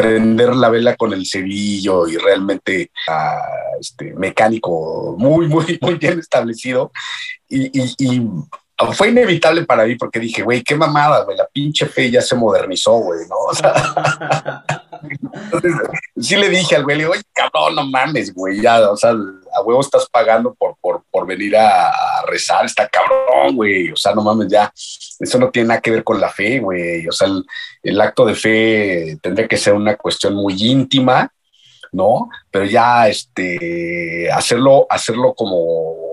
[0.00, 3.42] prender la vela con el cerillo y realmente ah,
[3.78, 6.90] este, mecánico muy, muy, muy bien establecido.
[7.48, 8.22] Y, y,
[8.94, 12.34] fue inevitable para mí porque dije, güey, qué mamada, güey, la pinche fe ya se
[12.34, 13.36] modernizó, güey, ¿no?
[13.36, 14.64] O sea,
[15.02, 15.72] entonces,
[16.18, 19.10] sí le dije al güey, le digo, oye, cabrón, no mames, güey, ya, o sea,
[19.10, 21.92] a huevo estás pagando por, por, por venir a,
[22.26, 26.04] rezar, está cabrón, güey, o sea, no mames, ya, eso no tiene nada que ver
[26.04, 27.44] con la fe, güey, o sea, el,
[27.82, 31.32] el acto de fe tendría que ser una cuestión muy íntima,
[31.92, 32.28] ¿no?
[32.50, 36.09] Pero ya, este, hacerlo, hacerlo como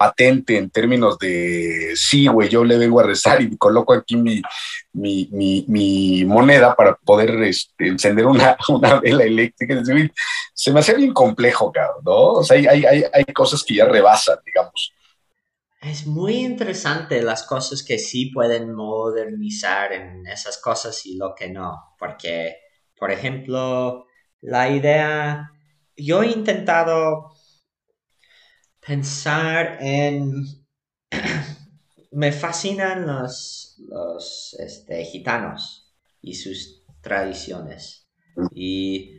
[0.00, 4.40] patente en términos de, sí, güey, yo le vengo a rezar y coloco aquí mi,
[4.94, 9.78] mi, moneda para poder este, encender una, una, vela eléctrica.
[10.54, 12.32] Se me hace bien complejo, cabrón, ¿no?
[12.32, 14.90] O sea, hay, hay, hay cosas que ya rebasan, digamos.
[15.82, 21.50] Es muy interesante las cosas que sí pueden modernizar en esas cosas y lo que
[21.50, 22.56] no, porque,
[22.96, 24.06] por ejemplo,
[24.40, 25.52] la idea,
[25.94, 27.34] yo he intentado
[28.90, 30.44] pensar en...
[32.10, 38.10] Me fascinan los, los este, gitanos y sus tradiciones.
[38.52, 39.12] Y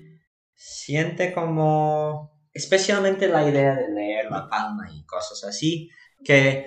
[0.53, 5.89] siente como, especialmente la idea de leer la palma y cosas así,
[6.21, 6.65] que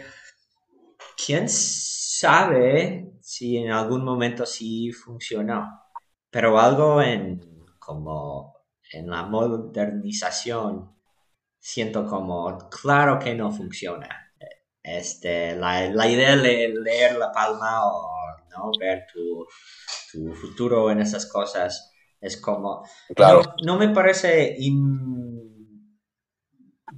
[1.26, 5.78] quién sabe si en algún momento sí funcionó.
[6.30, 7.38] Pero algo en
[7.78, 8.54] como
[8.90, 10.93] en la modernización
[11.64, 14.06] siento como, claro que no funciona.
[14.82, 18.06] Este, la, idea de leer la palma o
[18.50, 18.70] ¿no?
[18.78, 19.46] ver tu,
[20.34, 23.40] futuro en esas cosas es como, claro.
[23.64, 24.58] no, me parece,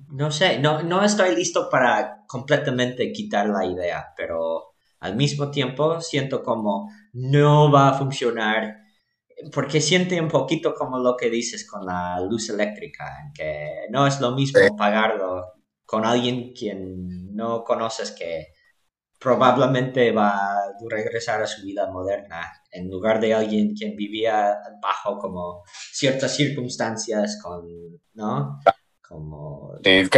[0.09, 6.01] no sé, no, no estoy listo para completamente quitar la idea, pero al mismo tiempo
[6.01, 8.79] siento como no va a funcionar
[9.53, 14.21] porque siente un poquito como lo que dices con la luz eléctrica, que no es
[14.21, 15.53] lo mismo pagarlo
[15.85, 18.49] con alguien quien no conoces que
[19.19, 25.19] probablemente va a regresar a su vida moderna en lugar de alguien quien vivía bajo
[25.19, 27.67] como ciertas circunstancias con,
[28.15, 28.61] ¿no?
[29.01, 29.73] Como...
[29.83, 30.09] ¿Qué,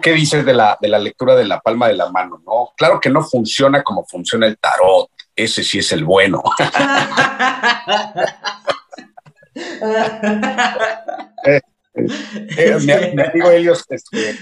[0.00, 2.42] qué dices de la, de la lectura de la palma de la mano?
[2.44, 2.72] ¿no?
[2.76, 5.10] Claro que no funciona como funciona el tarot,
[5.44, 6.42] ese sí es el bueno.
[11.44, 11.60] Eh,
[12.56, 14.34] eh, mi, amigo Helios este,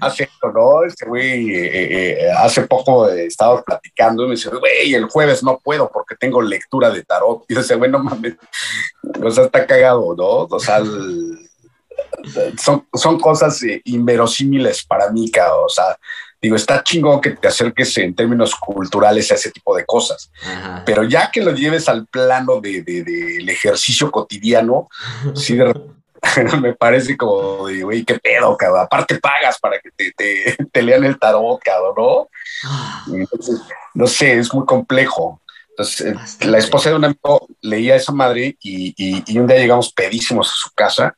[0.00, 0.84] hace esto, ¿no?
[0.84, 5.90] Este güey eh, hace poco estaba platicando y me dice, güey, el jueves no puedo
[5.92, 7.44] porque tengo lectura de tarot.
[7.46, 8.36] Y dice, güey, no mames,
[9.22, 10.46] o sea, está cagado, ¿no?
[10.50, 10.80] O sea,
[12.56, 15.64] son, son cosas eh, inverosímiles para mí, cabrón.
[15.66, 15.98] O sea,
[16.40, 20.30] digo, está chingón que te acerques en términos culturales a ese tipo de cosas,
[20.84, 24.88] pero ya que lo lleves al plano del de, de, ejercicio cotidiano,
[25.34, 25.74] sí de
[26.60, 28.82] me parece como de, güey, qué pedo, cabrón.
[28.82, 32.28] Aparte pagas para que te, te, lean el tarot, cabrón, ¿no?
[32.64, 33.06] Ah.
[33.94, 35.40] no sé, es muy complejo.
[35.70, 39.92] Entonces, la esposa de un amigo leía a esa madre y, y, un día llegamos
[39.92, 41.16] pedísimos a su casa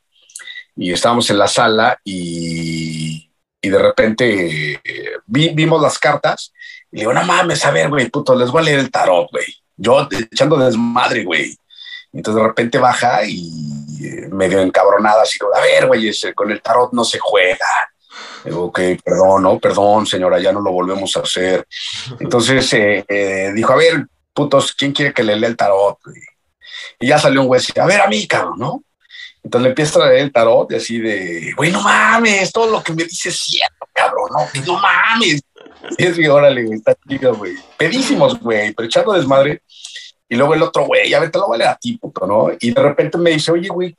[0.75, 3.30] y estábamos en la sala y,
[3.61, 6.51] y de repente eh, vimos las cartas
[6.91, 9.45] y digo, no mames, a ver, güey, puto, les voy a leer el tarot, güey.
[9.77, 11.55] Yo echando desmadre, güey.
[12.11, 13.49] Entonces de repente baja y
[14.03, 17.67] eh, medio encabronada, así como, a ver, güey, con el tarot no se juega.
[18.43, 21.65] Digo, ok, perdón, no, perdón, señora, ya no lo volvemos a hacer.
[22.19, 25.99] Entonces eh, dijo, a ver, putos, ¿quién quiere que le lea el tarot?
[26.99, 28.83] Y ya salió un güey a ver a mí, cabrón, ¿no?
[29.43, 32.83] Entonces le empieza a leer el tarot y así de, güey, no mames, todo lo
[32.83, 35.41] que me dice es cierto, cabrón, no, no mames.
[35.97, 37.55] Y es que, órale, güey, está chido, güey.
[37.77, 39.63] Pedísimos, güey, pero echando desmadre.
[40.29, 42.49] Y luego el otro, güey, a ver, te lo leer a ti, puto, ¿no?
[42.59, 43.95] Y de repente me dice, oye, güey,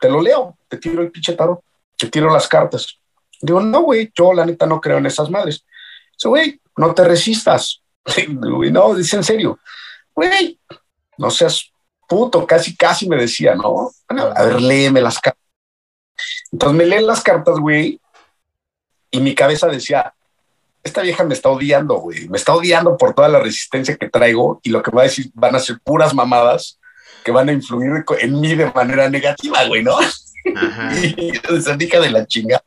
[0.00, 1.60] te lo leo, te tiro el pinche tarot,
[1.98, 2.98] te tiro las cartas.
[3.40, 5.64] Digo, no, güey, yo la neta no creo en esas madres.
[6.12, 7.82] Dice, güey, no te resistas.
[8.28, 9.58] no, dice en serio,
[10.14, 10.58] güey,
[11.18, 11.70] no seas
[12.08, 13.90] puto, casi, casi me decía, ¿no?
[14.08, 15.42] a ver, léeme las cartas.
[16.52, 18.00] Entonces me leen las cartas, güey,
[19.10, 20.14] y mi cabeza decía,
[20.82, 24.60] esta vieja me está odiando, güey, me está odiando por toda la resistencia que traigo
[24.62, 26.78] y lo que va a decir van a ser puras mamadas
[27.24, 29.96] que van a influir en mí de manera negativa, güey, ¿no?
[31.02, 32.62] y esa hija de la chinga.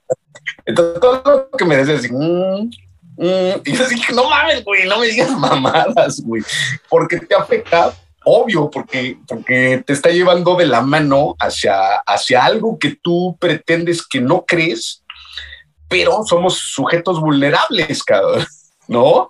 [0.66, 1.22] Entonces todo
[1.52, 2.70] lo que me decía así, mm,
[3.18, 6.44] mm", y yo dije, no mames, güey, no me digas mamadas, güey,
[6.90, 7.94] porque te afecta
[8.28, 14.06] obvio, porque, porque te está llevando de la mano hacia, hacia algo que tú pretendes
[14.06, 15.04] que no crees,
[15.88, 18.46] pero somos sujetos vulnerables, cabrón,
[18.88, 19.30] ¿no?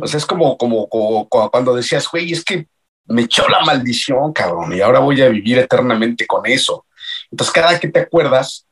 [0.00, 2.66] O sea, es como, como, como, cuando decías, güey, es que
[3.06, 6.86] me echó la maldición, cabrón, y ahora voy a vivir eternamente con eso.
[7.30, 8.66] Entonces, cada que te acuerdas,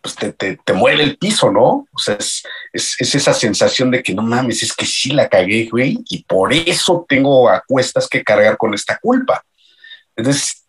[0.00, 1.86] pues te, te, te, mueve el piso, ¿no?
[1.92, 2.42] O sea, es,
[2.72, 6.24] es, es, esa sensación de que no mames, es que sí la cagué, güey, y
[6.24, 9.44] por eso tengo a cuestas que cargar con esta culpa.
[10.16, 10.66] Entonces,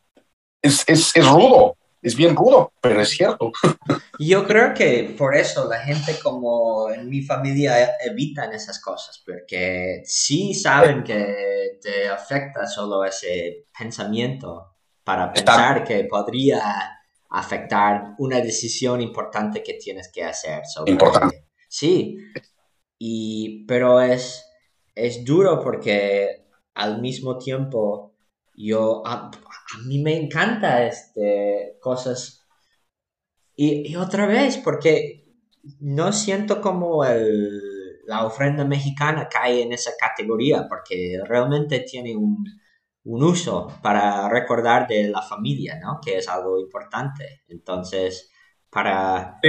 [0.61, 3.51] es, es, es rudo, es bien rudo, pero es cierto.
[4.19, 10.01] Yo creo que por eso la gente como en mi familia evitan esas cosas, porque
[10.05, 16.97] sí saben que te afecta solo ese pensamiento para pensar que podría
[17.29, 20.63] afectar una decisión importante que tienes que hacer.
[20.85, 21.50] importante.
[21.71, 22.17] Sí,
[22.99, 24.45] y, pero es,
[24.93, 28.13] es duro porque al mismo tiempo
[28.55, 29.31] yo, a,
[29.87, 32.45] mí me encanta este, cosas.
[33.55, 35.33] Y, otra vez, porque
[35.79, 42.43] no siento como el, la ofrenda mexicana cae en esa categoría, porque realmente tiene un,
[43.05, 45.99] un uso para recordar de la familia, ¿no?
[46.03, 47.43] Que es algo importante.
[47.47, 48.29] Entonces,
[48.69, 49.39] para...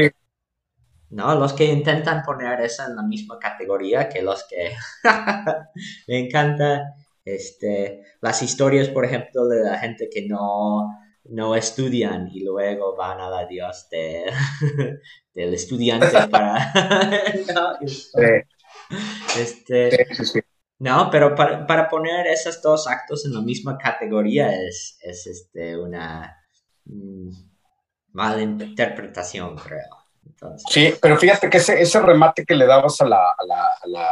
[1.13, 1.35] ¿No?
[1.35, 4.75] Los que intentan poner eso en la misma categoría que los que...
[6.09, 6.95] Me encanta
[7.25, 10.89] este, las historias, por ejemplo, de la gente que no,
[11.25, 14.25] no estudian y luego van a la Dios de,
[15.35, 16.73] del estudiante para...
[19.39, 20.07] este,
[20.79, 26.37] no, pero para, poner esos dos actos en la misma categoría es, es este, una
[26.87, 27.29] mm,
[28.13, 30.02] mala interpretación, creo.
[30.69, 33.87] Sí, pero fíjate que ese, ese remate que le dabas a la, a la, a
[33.87, 34.11] la,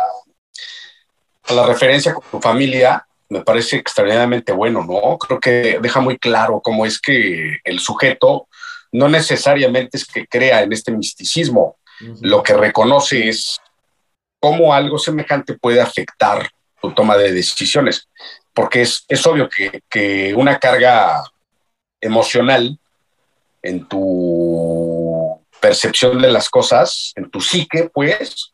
[1.44, 5.16] a la referencia con tu familia me parece extraordinariamente bueno, ¿no?
[5.16, 8.48] Creo que deja muy claro cómo es que el sujeto
[8.92, 11.76] no necesariamente es que crea en este misticismo,
[12.22, 13.60] lo que reconoce es
[14.40, 18.08] cómo algo semejante puede afectar tu toma de decisiones,
[18.52, 21.22] porque es, es obvio que, que, una carga
[22.00, 22.78] emocional
[23.62, 24.99] en tu
[25.60, 28.52] percepción de las cosas, en tu psique, pues,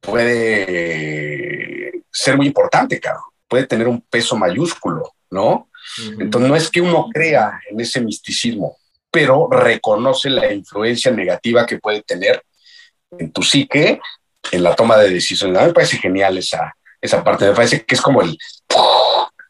[0.00, 3.20] puede ser muy importante, claro.
[3.48, 5.68] Puede tener un peso mayúsculo, ¿no?
[6.18, 8.76] Entonces no es que uno crea en ese misticismo,
[9.10, 12.42] pero reconoce la influencia negativa que puede tener
[13.18, 14.00] en tu psique
[14.52, 15.58] en la toma de decisiones.
[15.58, 17.46] A mí me parece genial esa, esa parte.
[17.46, 18.38] Me parece que es como el,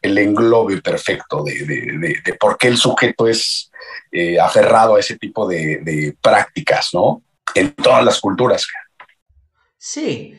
[0.01, 3.71] el englobe perfecto de, de, de, por qué el sujeto es
[4.11, 7.23] eh, aferrado a ese tipo de, prácticas, ¿no?
[7.53, 8.65] En todas las culturas.
[9.77, 10.37] Sí,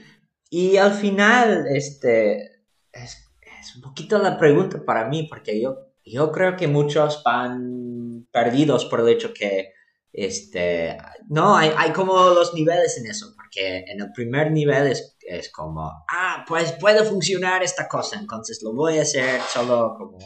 [0.50, 2.60] y al final, este,
[2.92, 3.28] es,
[3.76, 9.00] un poquito la pregunta para mí, porque yo, yo creo que muchos van perdidos por
[9.00, 9.72] el hecho que
[10.12, 10.98] este,
[11.28, 15.50] no, hay, hay, como los niveles en eso, porque en el primer nivel es, es,
[15.50, 20.18] como, ah, pues puede funcionar esta cosa, entonces lo voy a hacer solo como,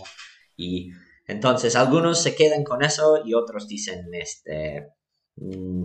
[0.57, 0.91] y
[1.26, 4.89] entonces algunos se quedan con eso y otros dicen, este,
[5.37, 5.84] mmm,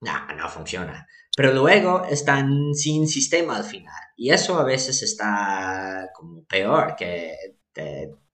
[0.00, 1.06] no, no funciona.
[1.36, 3.94] Pero luego están sin sistema al final.
[4.16, 7.36] Y eso a veces está como peor que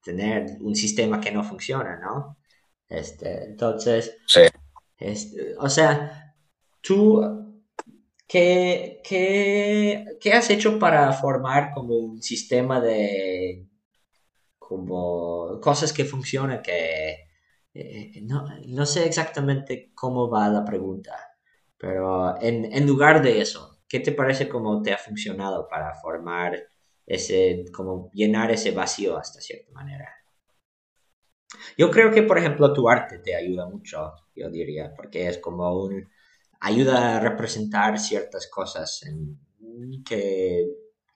[0.02, 2.38] tener un sistema que no funciona, ¿no?
[2.88, 4.42] Este, entonces, sí.
[4.98, 6.34] Este, o sea,
[6.80, 7.22] tú,
[8.26, 13.66] ¿qué, qué, qué has hecho para formar como un sistema de
[14.58, 17.28] como cosas que funcionan que
[17.74, 21.12] eh, no, no, sé exactamente cómo va la pregunta,
[21.76, 26.56] pero en, en, lugar de eso, ¿qué te parece cómo te ha funcionado para formar
[27.06, 30.23] ese, como llenar ese vacío hasta cierta manera?
[31.76, 35.72] Yo creo que, por ejemplo, tu arte te ayuda mucho, yo diría, porque es como
[35.74, 36.08] un...
[36.60, 39.38] ayuda a representar ciertas cosas en,
[40.04, 40.66] que,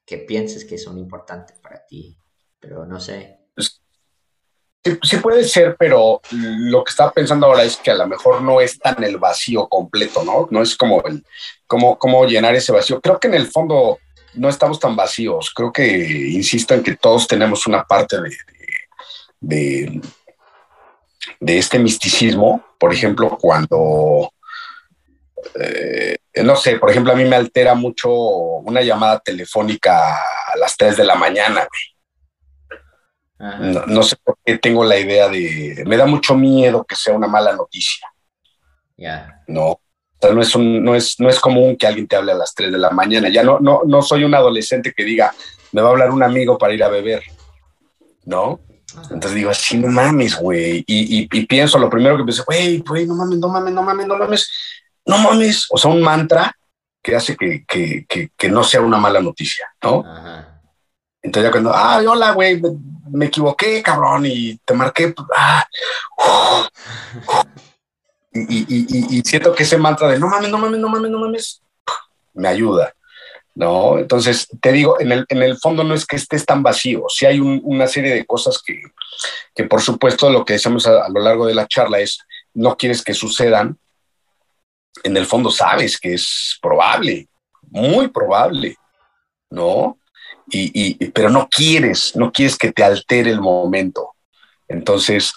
[0.04, 2.16] que pienses que son importantes para ti,
[2.58, 3.38] pero no sé.
[5.02, 8.60] Sí, puede ser, pero lo que estaba pensando ahora es que a lo mejor no
[8.60, 10.48] es tan el vacío completo, ¿no?
[10.50, 11.24] No es como el
[11.66, 13.00] cómo, cómo llenar ese vacío.
[13.00, 13.98] Creo que en el fondo
[14.34, 15.52] no estamos tan vacíos.
[15.54, 15.86] Creo que
[16.30, 18.30] insisto en que todos tenemos una parte de,
[19.40, 20.00] de, de,
[21.40, 22.64] este misticismo.
[22.78, 24.32] Por ejemplo, cuando
[25.54, 30.76] eh, no sé, por ejemplo, a mí me altera mucho una llamada telefónica a las
[30.76, 31.98] 3 de la mañana, güey
[33.38, 35.84] no, sé por qué tengo la idea de.
[35.86, 38.06] Me da mucho miedo que sea una mala noticia.
[39.46, 39.80] No.
[40.32, 42.78] no es, no, es, no es común que alguien te hable a las 3 de
[42.78, 43.28] la mañana.
[43.28, 45.32] Ya no, no, no soy un adolescente que diga,
[45.70, 47.22] me va a hablar un amigo para ir a beber.
[48.24, 48.60] ¿No?
[49.04, 50.84] Entonces digo, así no mames, güey.
[50.86, 54.06] Y, y, pienso, lo primero que pienso, güey, güey, no mames, no mames, no mames,
[54.06, 54.50] no mames,
[55.06, 55.66] no mames.
[55.70, 56.54] O sea, un mantra
[57.02, 60.04] que hace que, que, que, que no sea una mala noticia, ¿no?
[61.22, 62.60] Entonces ya cuando, ah, hola, güey,
[63.10, 65.08] me equivoqué, cabrón, y te marqué.
[65.08, 65.66] Pues, ah,
[68.32, 71.62] y, siento que ese mantra de no mames, no mames, no mames, no mames,
[72.34, 72.94] me ayuda.
[73.58, 73.98] ¿No?
[73.98, 77.26] Entonces, te digo, en el, en el fondo no es que estés tan vacío, sí
[77.26, 78.80] hay una serie de cosas que,
[79.52, 82.18] que, por supuesto, lo que decimos a, lo largo de la charla es,
[82.54, 83.76] no quieres que sucedan,
[85.02, 87.26] en el fondo sabes que es probable,
[87.62, 88.76] muy probable,
[89.50, 89.98] ¿no?
[90.50, 94.14] y, pero no quieres, no quieres que te altere el momento.
[94.68, 95.34] Entonces,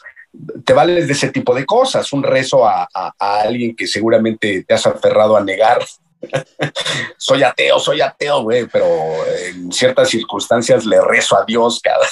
[0.64, 4.86] te vales de ese tipo de cosas, un rezo a, alguien que seguramente te has
[4.86, 5.84] aferrado a negar.
[7.18, 8.86] Soy ateo, soy ateo, güey, pero
[9.48, 12.08] en ciertas circunstancias le rezo a Dios cada.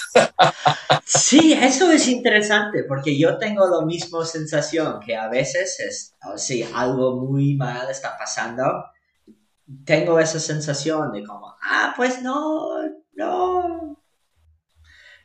[1.06, 6.68] sí, eso es interesante, porque yo tengo la misma sensación que a veces es, sí,
[6.74, 8.64] algo muy mal está pasando
[9.86, 12.82] tengo esa sensación de como, ah, pues no,
[13.14, 13.99] no,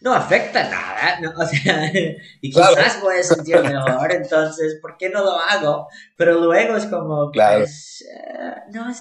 [0.04, 1.30] no afecta nada, ¿no?
[1.36, 1.90] o sea,
[2.40, 5.88] y quizás voy a sentir mejor, entonces, ¿por qué no lo hago?
[6.16, 8.94] Pero luego es como, pues, eh, no,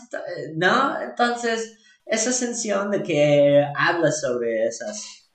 [0.56, 5.30] no, entonces, esa sensación de que habla sobre esas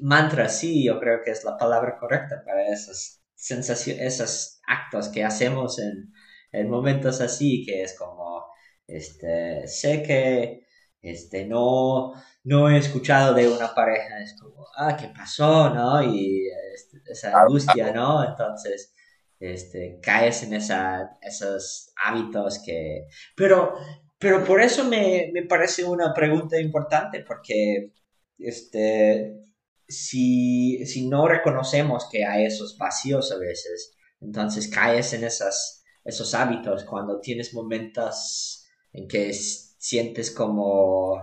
[0.00, 5.24] mantras, sí, yo creo que es la palabra correcta para esas sensaciones, esos actos que
[5.24, 6.12] hacemos en,
[6.52, 8.44] en momentos así, que es como,
[8.86, 10.67] este, sé que
[11.02, 12.12] este, no,
[12.44, 15.70] no he escuchado de una pareja, es como, ah, ¿qué pasó?
[15.70, 16.02] ¿no?
[16.02, 18.24] Y este, esa angustia, ¿no?
[18.28, 18.94] Entonces,
[19.40, 23.06] este, caes en esa, esos hábitos que...
[23.36, 23.74] Pero,
[24.18, 27.92] pero por eso me, me parece una pregunta importante, porque
[28.38, 29.38] este,
[29.86, 36.34] si, si no reconocemos que hay esos vacíos a veces, entonces caes en esas, esos
[36.34, 39.32] hábitos cuando tienes momentos en que
[39.78, 41.16] sientes como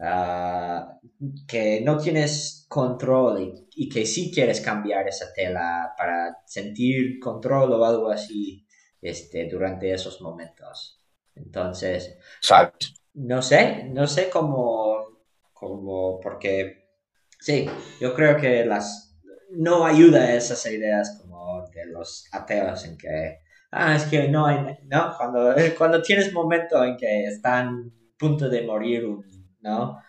[0.00, 0.98] ah,
[1.46, 7.84] que no tienes control y, que sí quieres cambiar esa tela para sentir control o
[7.84, 8.66] algo así
[9.00, 11.00] este, durante esos momentos.
[11.34, 12.16] Entonces,
[13.14, 15.20] no sé, no sé cómo,
[15.52, 16.88] cómo, porque
[17.40, 17.66] sí,
[18.00, 19.14] yo creo que las
[19.50, 23.38] no ayuda a esas ideas como de los ateos en que
[23.74, 25.14] ah, es que no hay, ¿no?
[25.16, 29.04] Cuando, eh, cuando tienes momento en que están a punto de morir,
[29.60, 30.00] ¿no?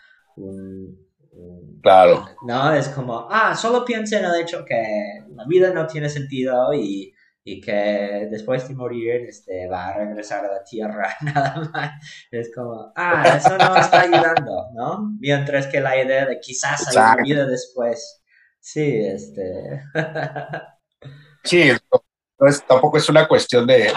[1.82, 2.26] claro.
[2.45, 6.74] No, es como, ah, solo piensa en el hecho que la vida no tiene sentido
[6.74, 7.13] y,
[7.43, 11.91] y que después de morir este, va a regresar a la tierra, nada más.
[12.32, 15.16] Es como, ah, eso no está ayudando, ¿no?
[15.20, 18.24] Mientras que la idea de quizás hay una vida después.
[18.59, 19.84] Sí, este.
[21.43, 21.72] sí,
[22.67, 23.93] tampoco es una cuestión de,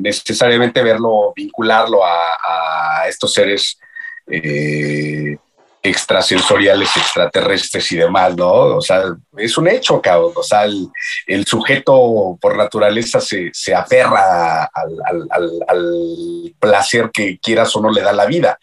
[0.00, 3.78] necesariamente verlo, vincularlo a, estos seres
[4.28, 5.36] eh,
[5.82, 8.52] extrasensoriales, extraterrestres y demás, ¿no?
[8.76, 9.02] O sea,
[9.36, 10.32] es un hecho, cabrón.
[10.36, 15.28] O sea, el, sujeto por naturaleza se, se aferra al,
[15.68, 18.58] al, placer que quieras o no le da la vida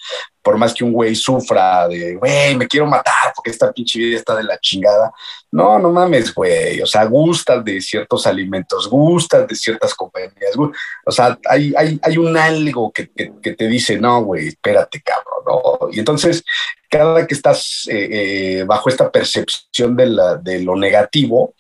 [0.50, 4.18] por más que un güey sufra de, güey, me quiero matar porque esta pinche vida
[4.18, 5.12] está de la chingada.
[5.52, 6.82] No, no mames, güey.
[6.82, 10.56] O sea, gustas de ciertos alimentos, gustas de ciertas compañías.
[11.06, 15.44] O sea, hay, hay, hay un algo que, que, te dice, no, güey, espérate, cabrón.
[15.46, 15.90] ¿no?
[15.92, 16.44] Y entonces,
[16.90, 21.54] cada que estás eh, eh, bajo esta percepción de, la, de, lo negativo,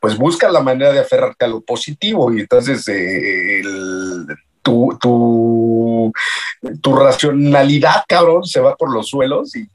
[0.00, 2.34] pues buscas la manera de aferrarte a lo positivo.
[2.34, 4.26] Y entonces, eh, el
[4.62, 6.12] tu, tu,
[6.80, 9.66] tu racionalidad, cabrón, se va por los suelos y,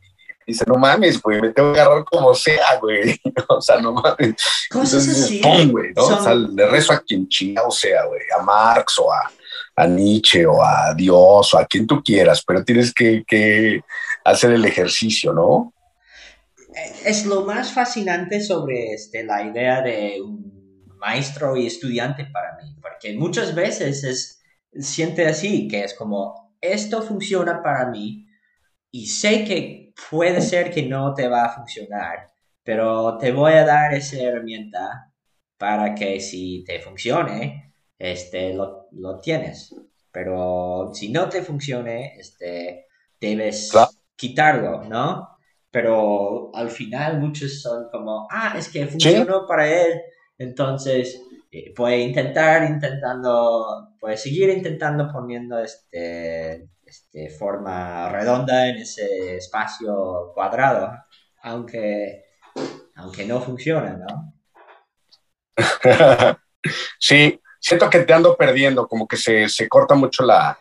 [0.47, 3.19] dice, no mames, güey, me tengo que agarrar como sea, güey.
[3.49, 4.35] o sea, no mames.
[4.71, 5.41] Entonces, así.
[5.69, 6.03] güey, ¿no?
[6.03, 9.29] O sea, le rezo a quien chingado sea, güey, a Marx o a,
[9.75, 13.81] a, Nietzsche o a Dios o a quien tú quieras, pero tienes que, que
[14.23, 15.73] hacer el ejercicio, ¿no?
[17.03, 22.75] Es lo más fascinante sobre este, la idea de un maestro y estudiante para mí,
[22.81, 24.36] porque muchas veces es
[24.80, 28.28] siente así, que es como, esto funciona para mí
[28.91, 32.32] y sé que puede ser que no te va a funcionar,
[32.63, 35.11] pero te voy a dar esa herramienta
[35.57, 39.73] para que si te funcione, este, lo, tienes.
[40.11, 42.86] Pero si no te funcione, este,
[43.19, 43.71] debes
[44.15, 45.30] quitarlo, ¿no?
[45.71, 50.01] Pero al final muchos son como, ah, es que funcionó para él,
[50.38, 51.21] entonces
[51.51, 60.31] eh, puede intentar, intentando, puede seguir intentando poniendo este, este forma redonda en ese espacio
[60.33, 60.91] cuadrado,
[61.43, 62.25] aunque,
[62.95, 64.33] aunque no funcione, ¿no?
[66.99, 70.59] sí, siento que te ando perdiendo, como que se, se corta mucho la...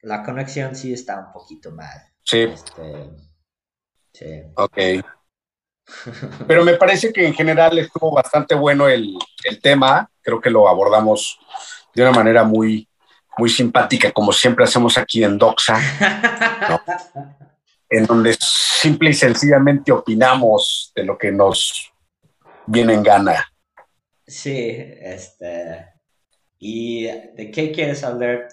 [0.00, 1.96] La conexión sí está un poquito mal.
[2.24, 2.40] Sí.
[2.40, 3.10] Este,
[4.12, 4.42] sí.
[4.56, 4.78] Ok.
[6.46, 9.16] Pero me parece que en general estuvo bastante bueno el,
[9.60, 10.08] tema.
[10.22, 11.38] Creo que lo abordamos
[11.94, 12.88] de una manera muy,
[13.36, 15.78] muy simpática, como siempre hacemos aquí en Doxa,
[17.88, 21.92] en donde simple y sencillamente opinamos de lo que nos
[22.66, 23.52] viene en gana.
[24.26, 24.70] Sí,
[25.00, 25.86] este.
[26.58, 28.48] ¿Y de qué quieres hablar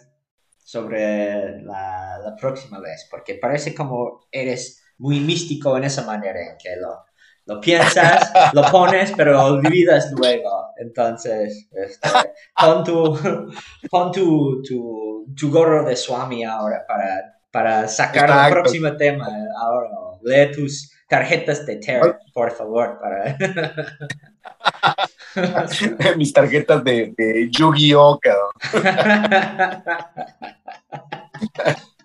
[0.57, 3.07] sobre la, la próxima vez?
[3.09, 7.05] Porque parece como eres muy místico en esa manera en que lo,
[7.49, 10.69] lo piensas, lo pones, pero olvidas luego.
[10.77, 12.09] Entonces, este,
[12.55, 13.51] pon, tu,
[13.89, 14.61] pon tu,
[15.35, 19.27] tu, gorro de Swami ahora para, para sacar el próximo tema.
[19.59, 19.89] Ahora,
[20.21, 22.99] lee tus tarjetas de Ter, por favor.
[23.01, 23.35] Para...
[26.17, 28.19] Mis tarjetas de, de Yu-Gi-Oh!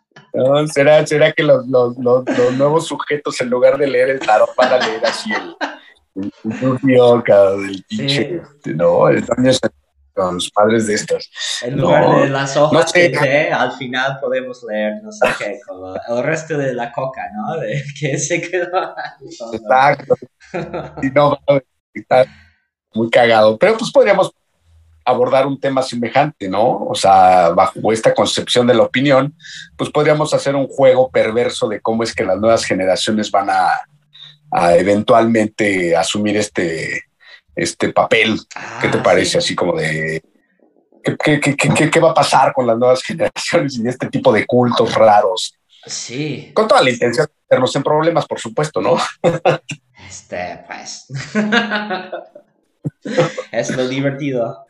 [0.72, 4.72] ¿será, ¿Será que los, los, los, nuevos sujetos, en lugar de leer el tarot, van
[4.72, 5.56] a leer así el,
[6.14, 8.36] el, del pinche?
[8.36, 9.08] Este, no,
[10.14, 11.28] con los padres de estas.
[11.62, 15.94] En lugar de las hojas de té, al final podemos leer, no sé qué, como
[15.94, 17.56] el resto de la coca, ¿no?
[17.56, 18.94] De que se quedó.
[19.52, 20.14] Exacto.
[21.02, 21.36] Y no,
[21.92, 22.24] está
[22.92, 23.58] muy cagado.
[23.58, 24.32] Pero pues podríamos
[25.04, 26.86] abordar un tema semejante, ¿no?
[26.86, 29.34] O sea, bajo esta concepción de la opinión,
[29.76, 33.70] pues podríamos hacer un juego perverso de cómo es que las nuevas generaciones van a,
[34.76, 37.02] eventualmente asumir este,
[37.56, 38.38] este papel.
[38.80, 39.38] ¿Qué te ah, parece?
[39.38, 40.22] Así como de...
[41.02, 45.54] ¿qué, qué, va a pasar con las nuevas generaciones y este tipo de cultos raros?
[45.86, 46.52] Sí.
[46.54, 48.96] Con toda la intención de meternos en problemas, por supuesto, ¿no?
[50.08, 51.06] Este, pues.
[53.52, 54.66] es lo divertido.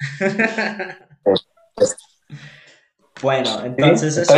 [3.22, 4.34] bueno, entonces eso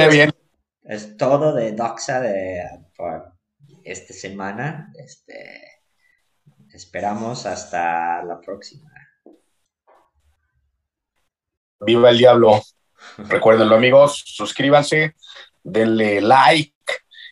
[0.88, 2.62] es, todo de Doxa de
[2.96, 3.32] por
[3.84, 4.92] esta semana.
[4.96, 5.80] Este,
[6.72, 8.90] esperamos hasta la próxima.
[11.80, 12.62] Viva el diablo.
[13.18, 15.14] Recuérdenlo amigos, suscríbanse,
[15.62, 16.74] denle like,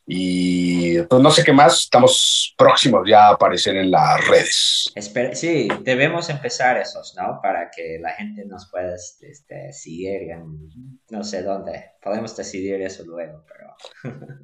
[0.07, 4.93] y pues no sé qué más, estamos próximos ya a aparecer en las redes.
[5.33, 7.41] sí, debemos empezar esos, ¿no?
[7.43, 11.93] Para que la gente nos pueda este, seguir en no sé dónde.
[12.03, 14.15] Podemos decidir eso luego, pero...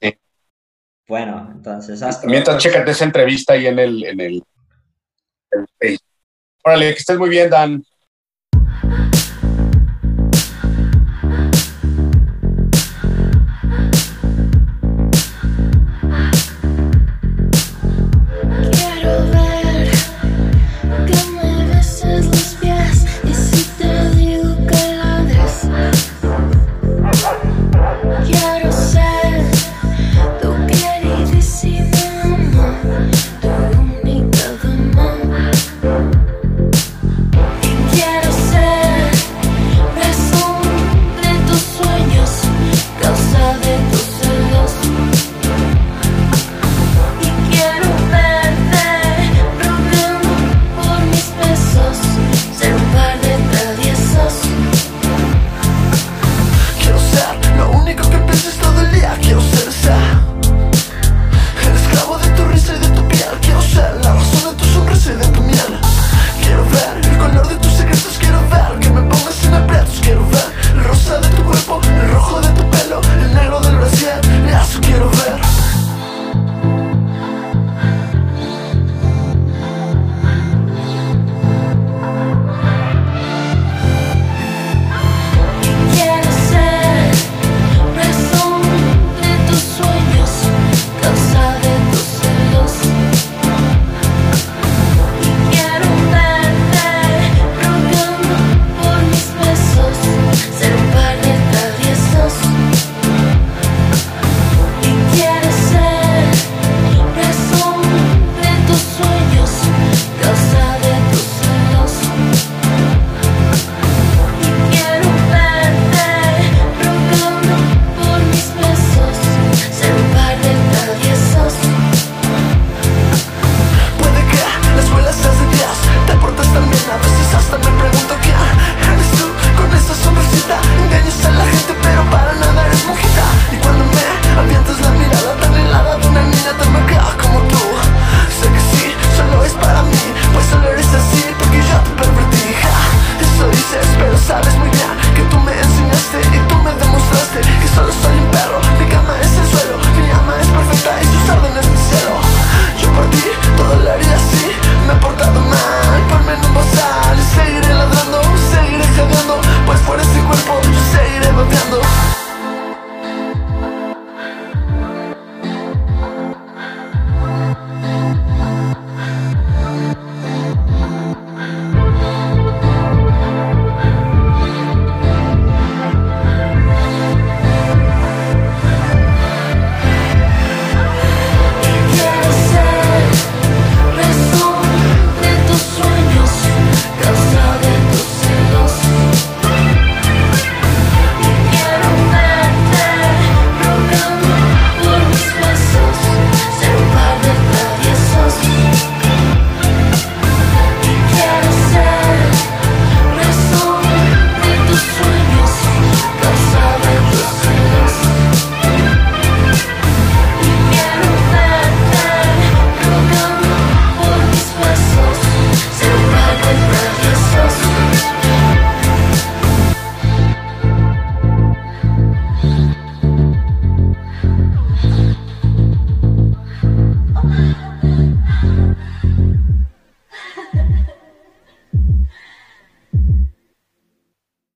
[0.00, 0.18] sí.
[1.06, 2.26] Bueno, entonces hasta...
[2.26, 4.04] Mientras chécate esa entrevista ahí en el...
[4.04, 4.42] En el,
[6.64, 7.84] Órale, que estés muy bien, Dan.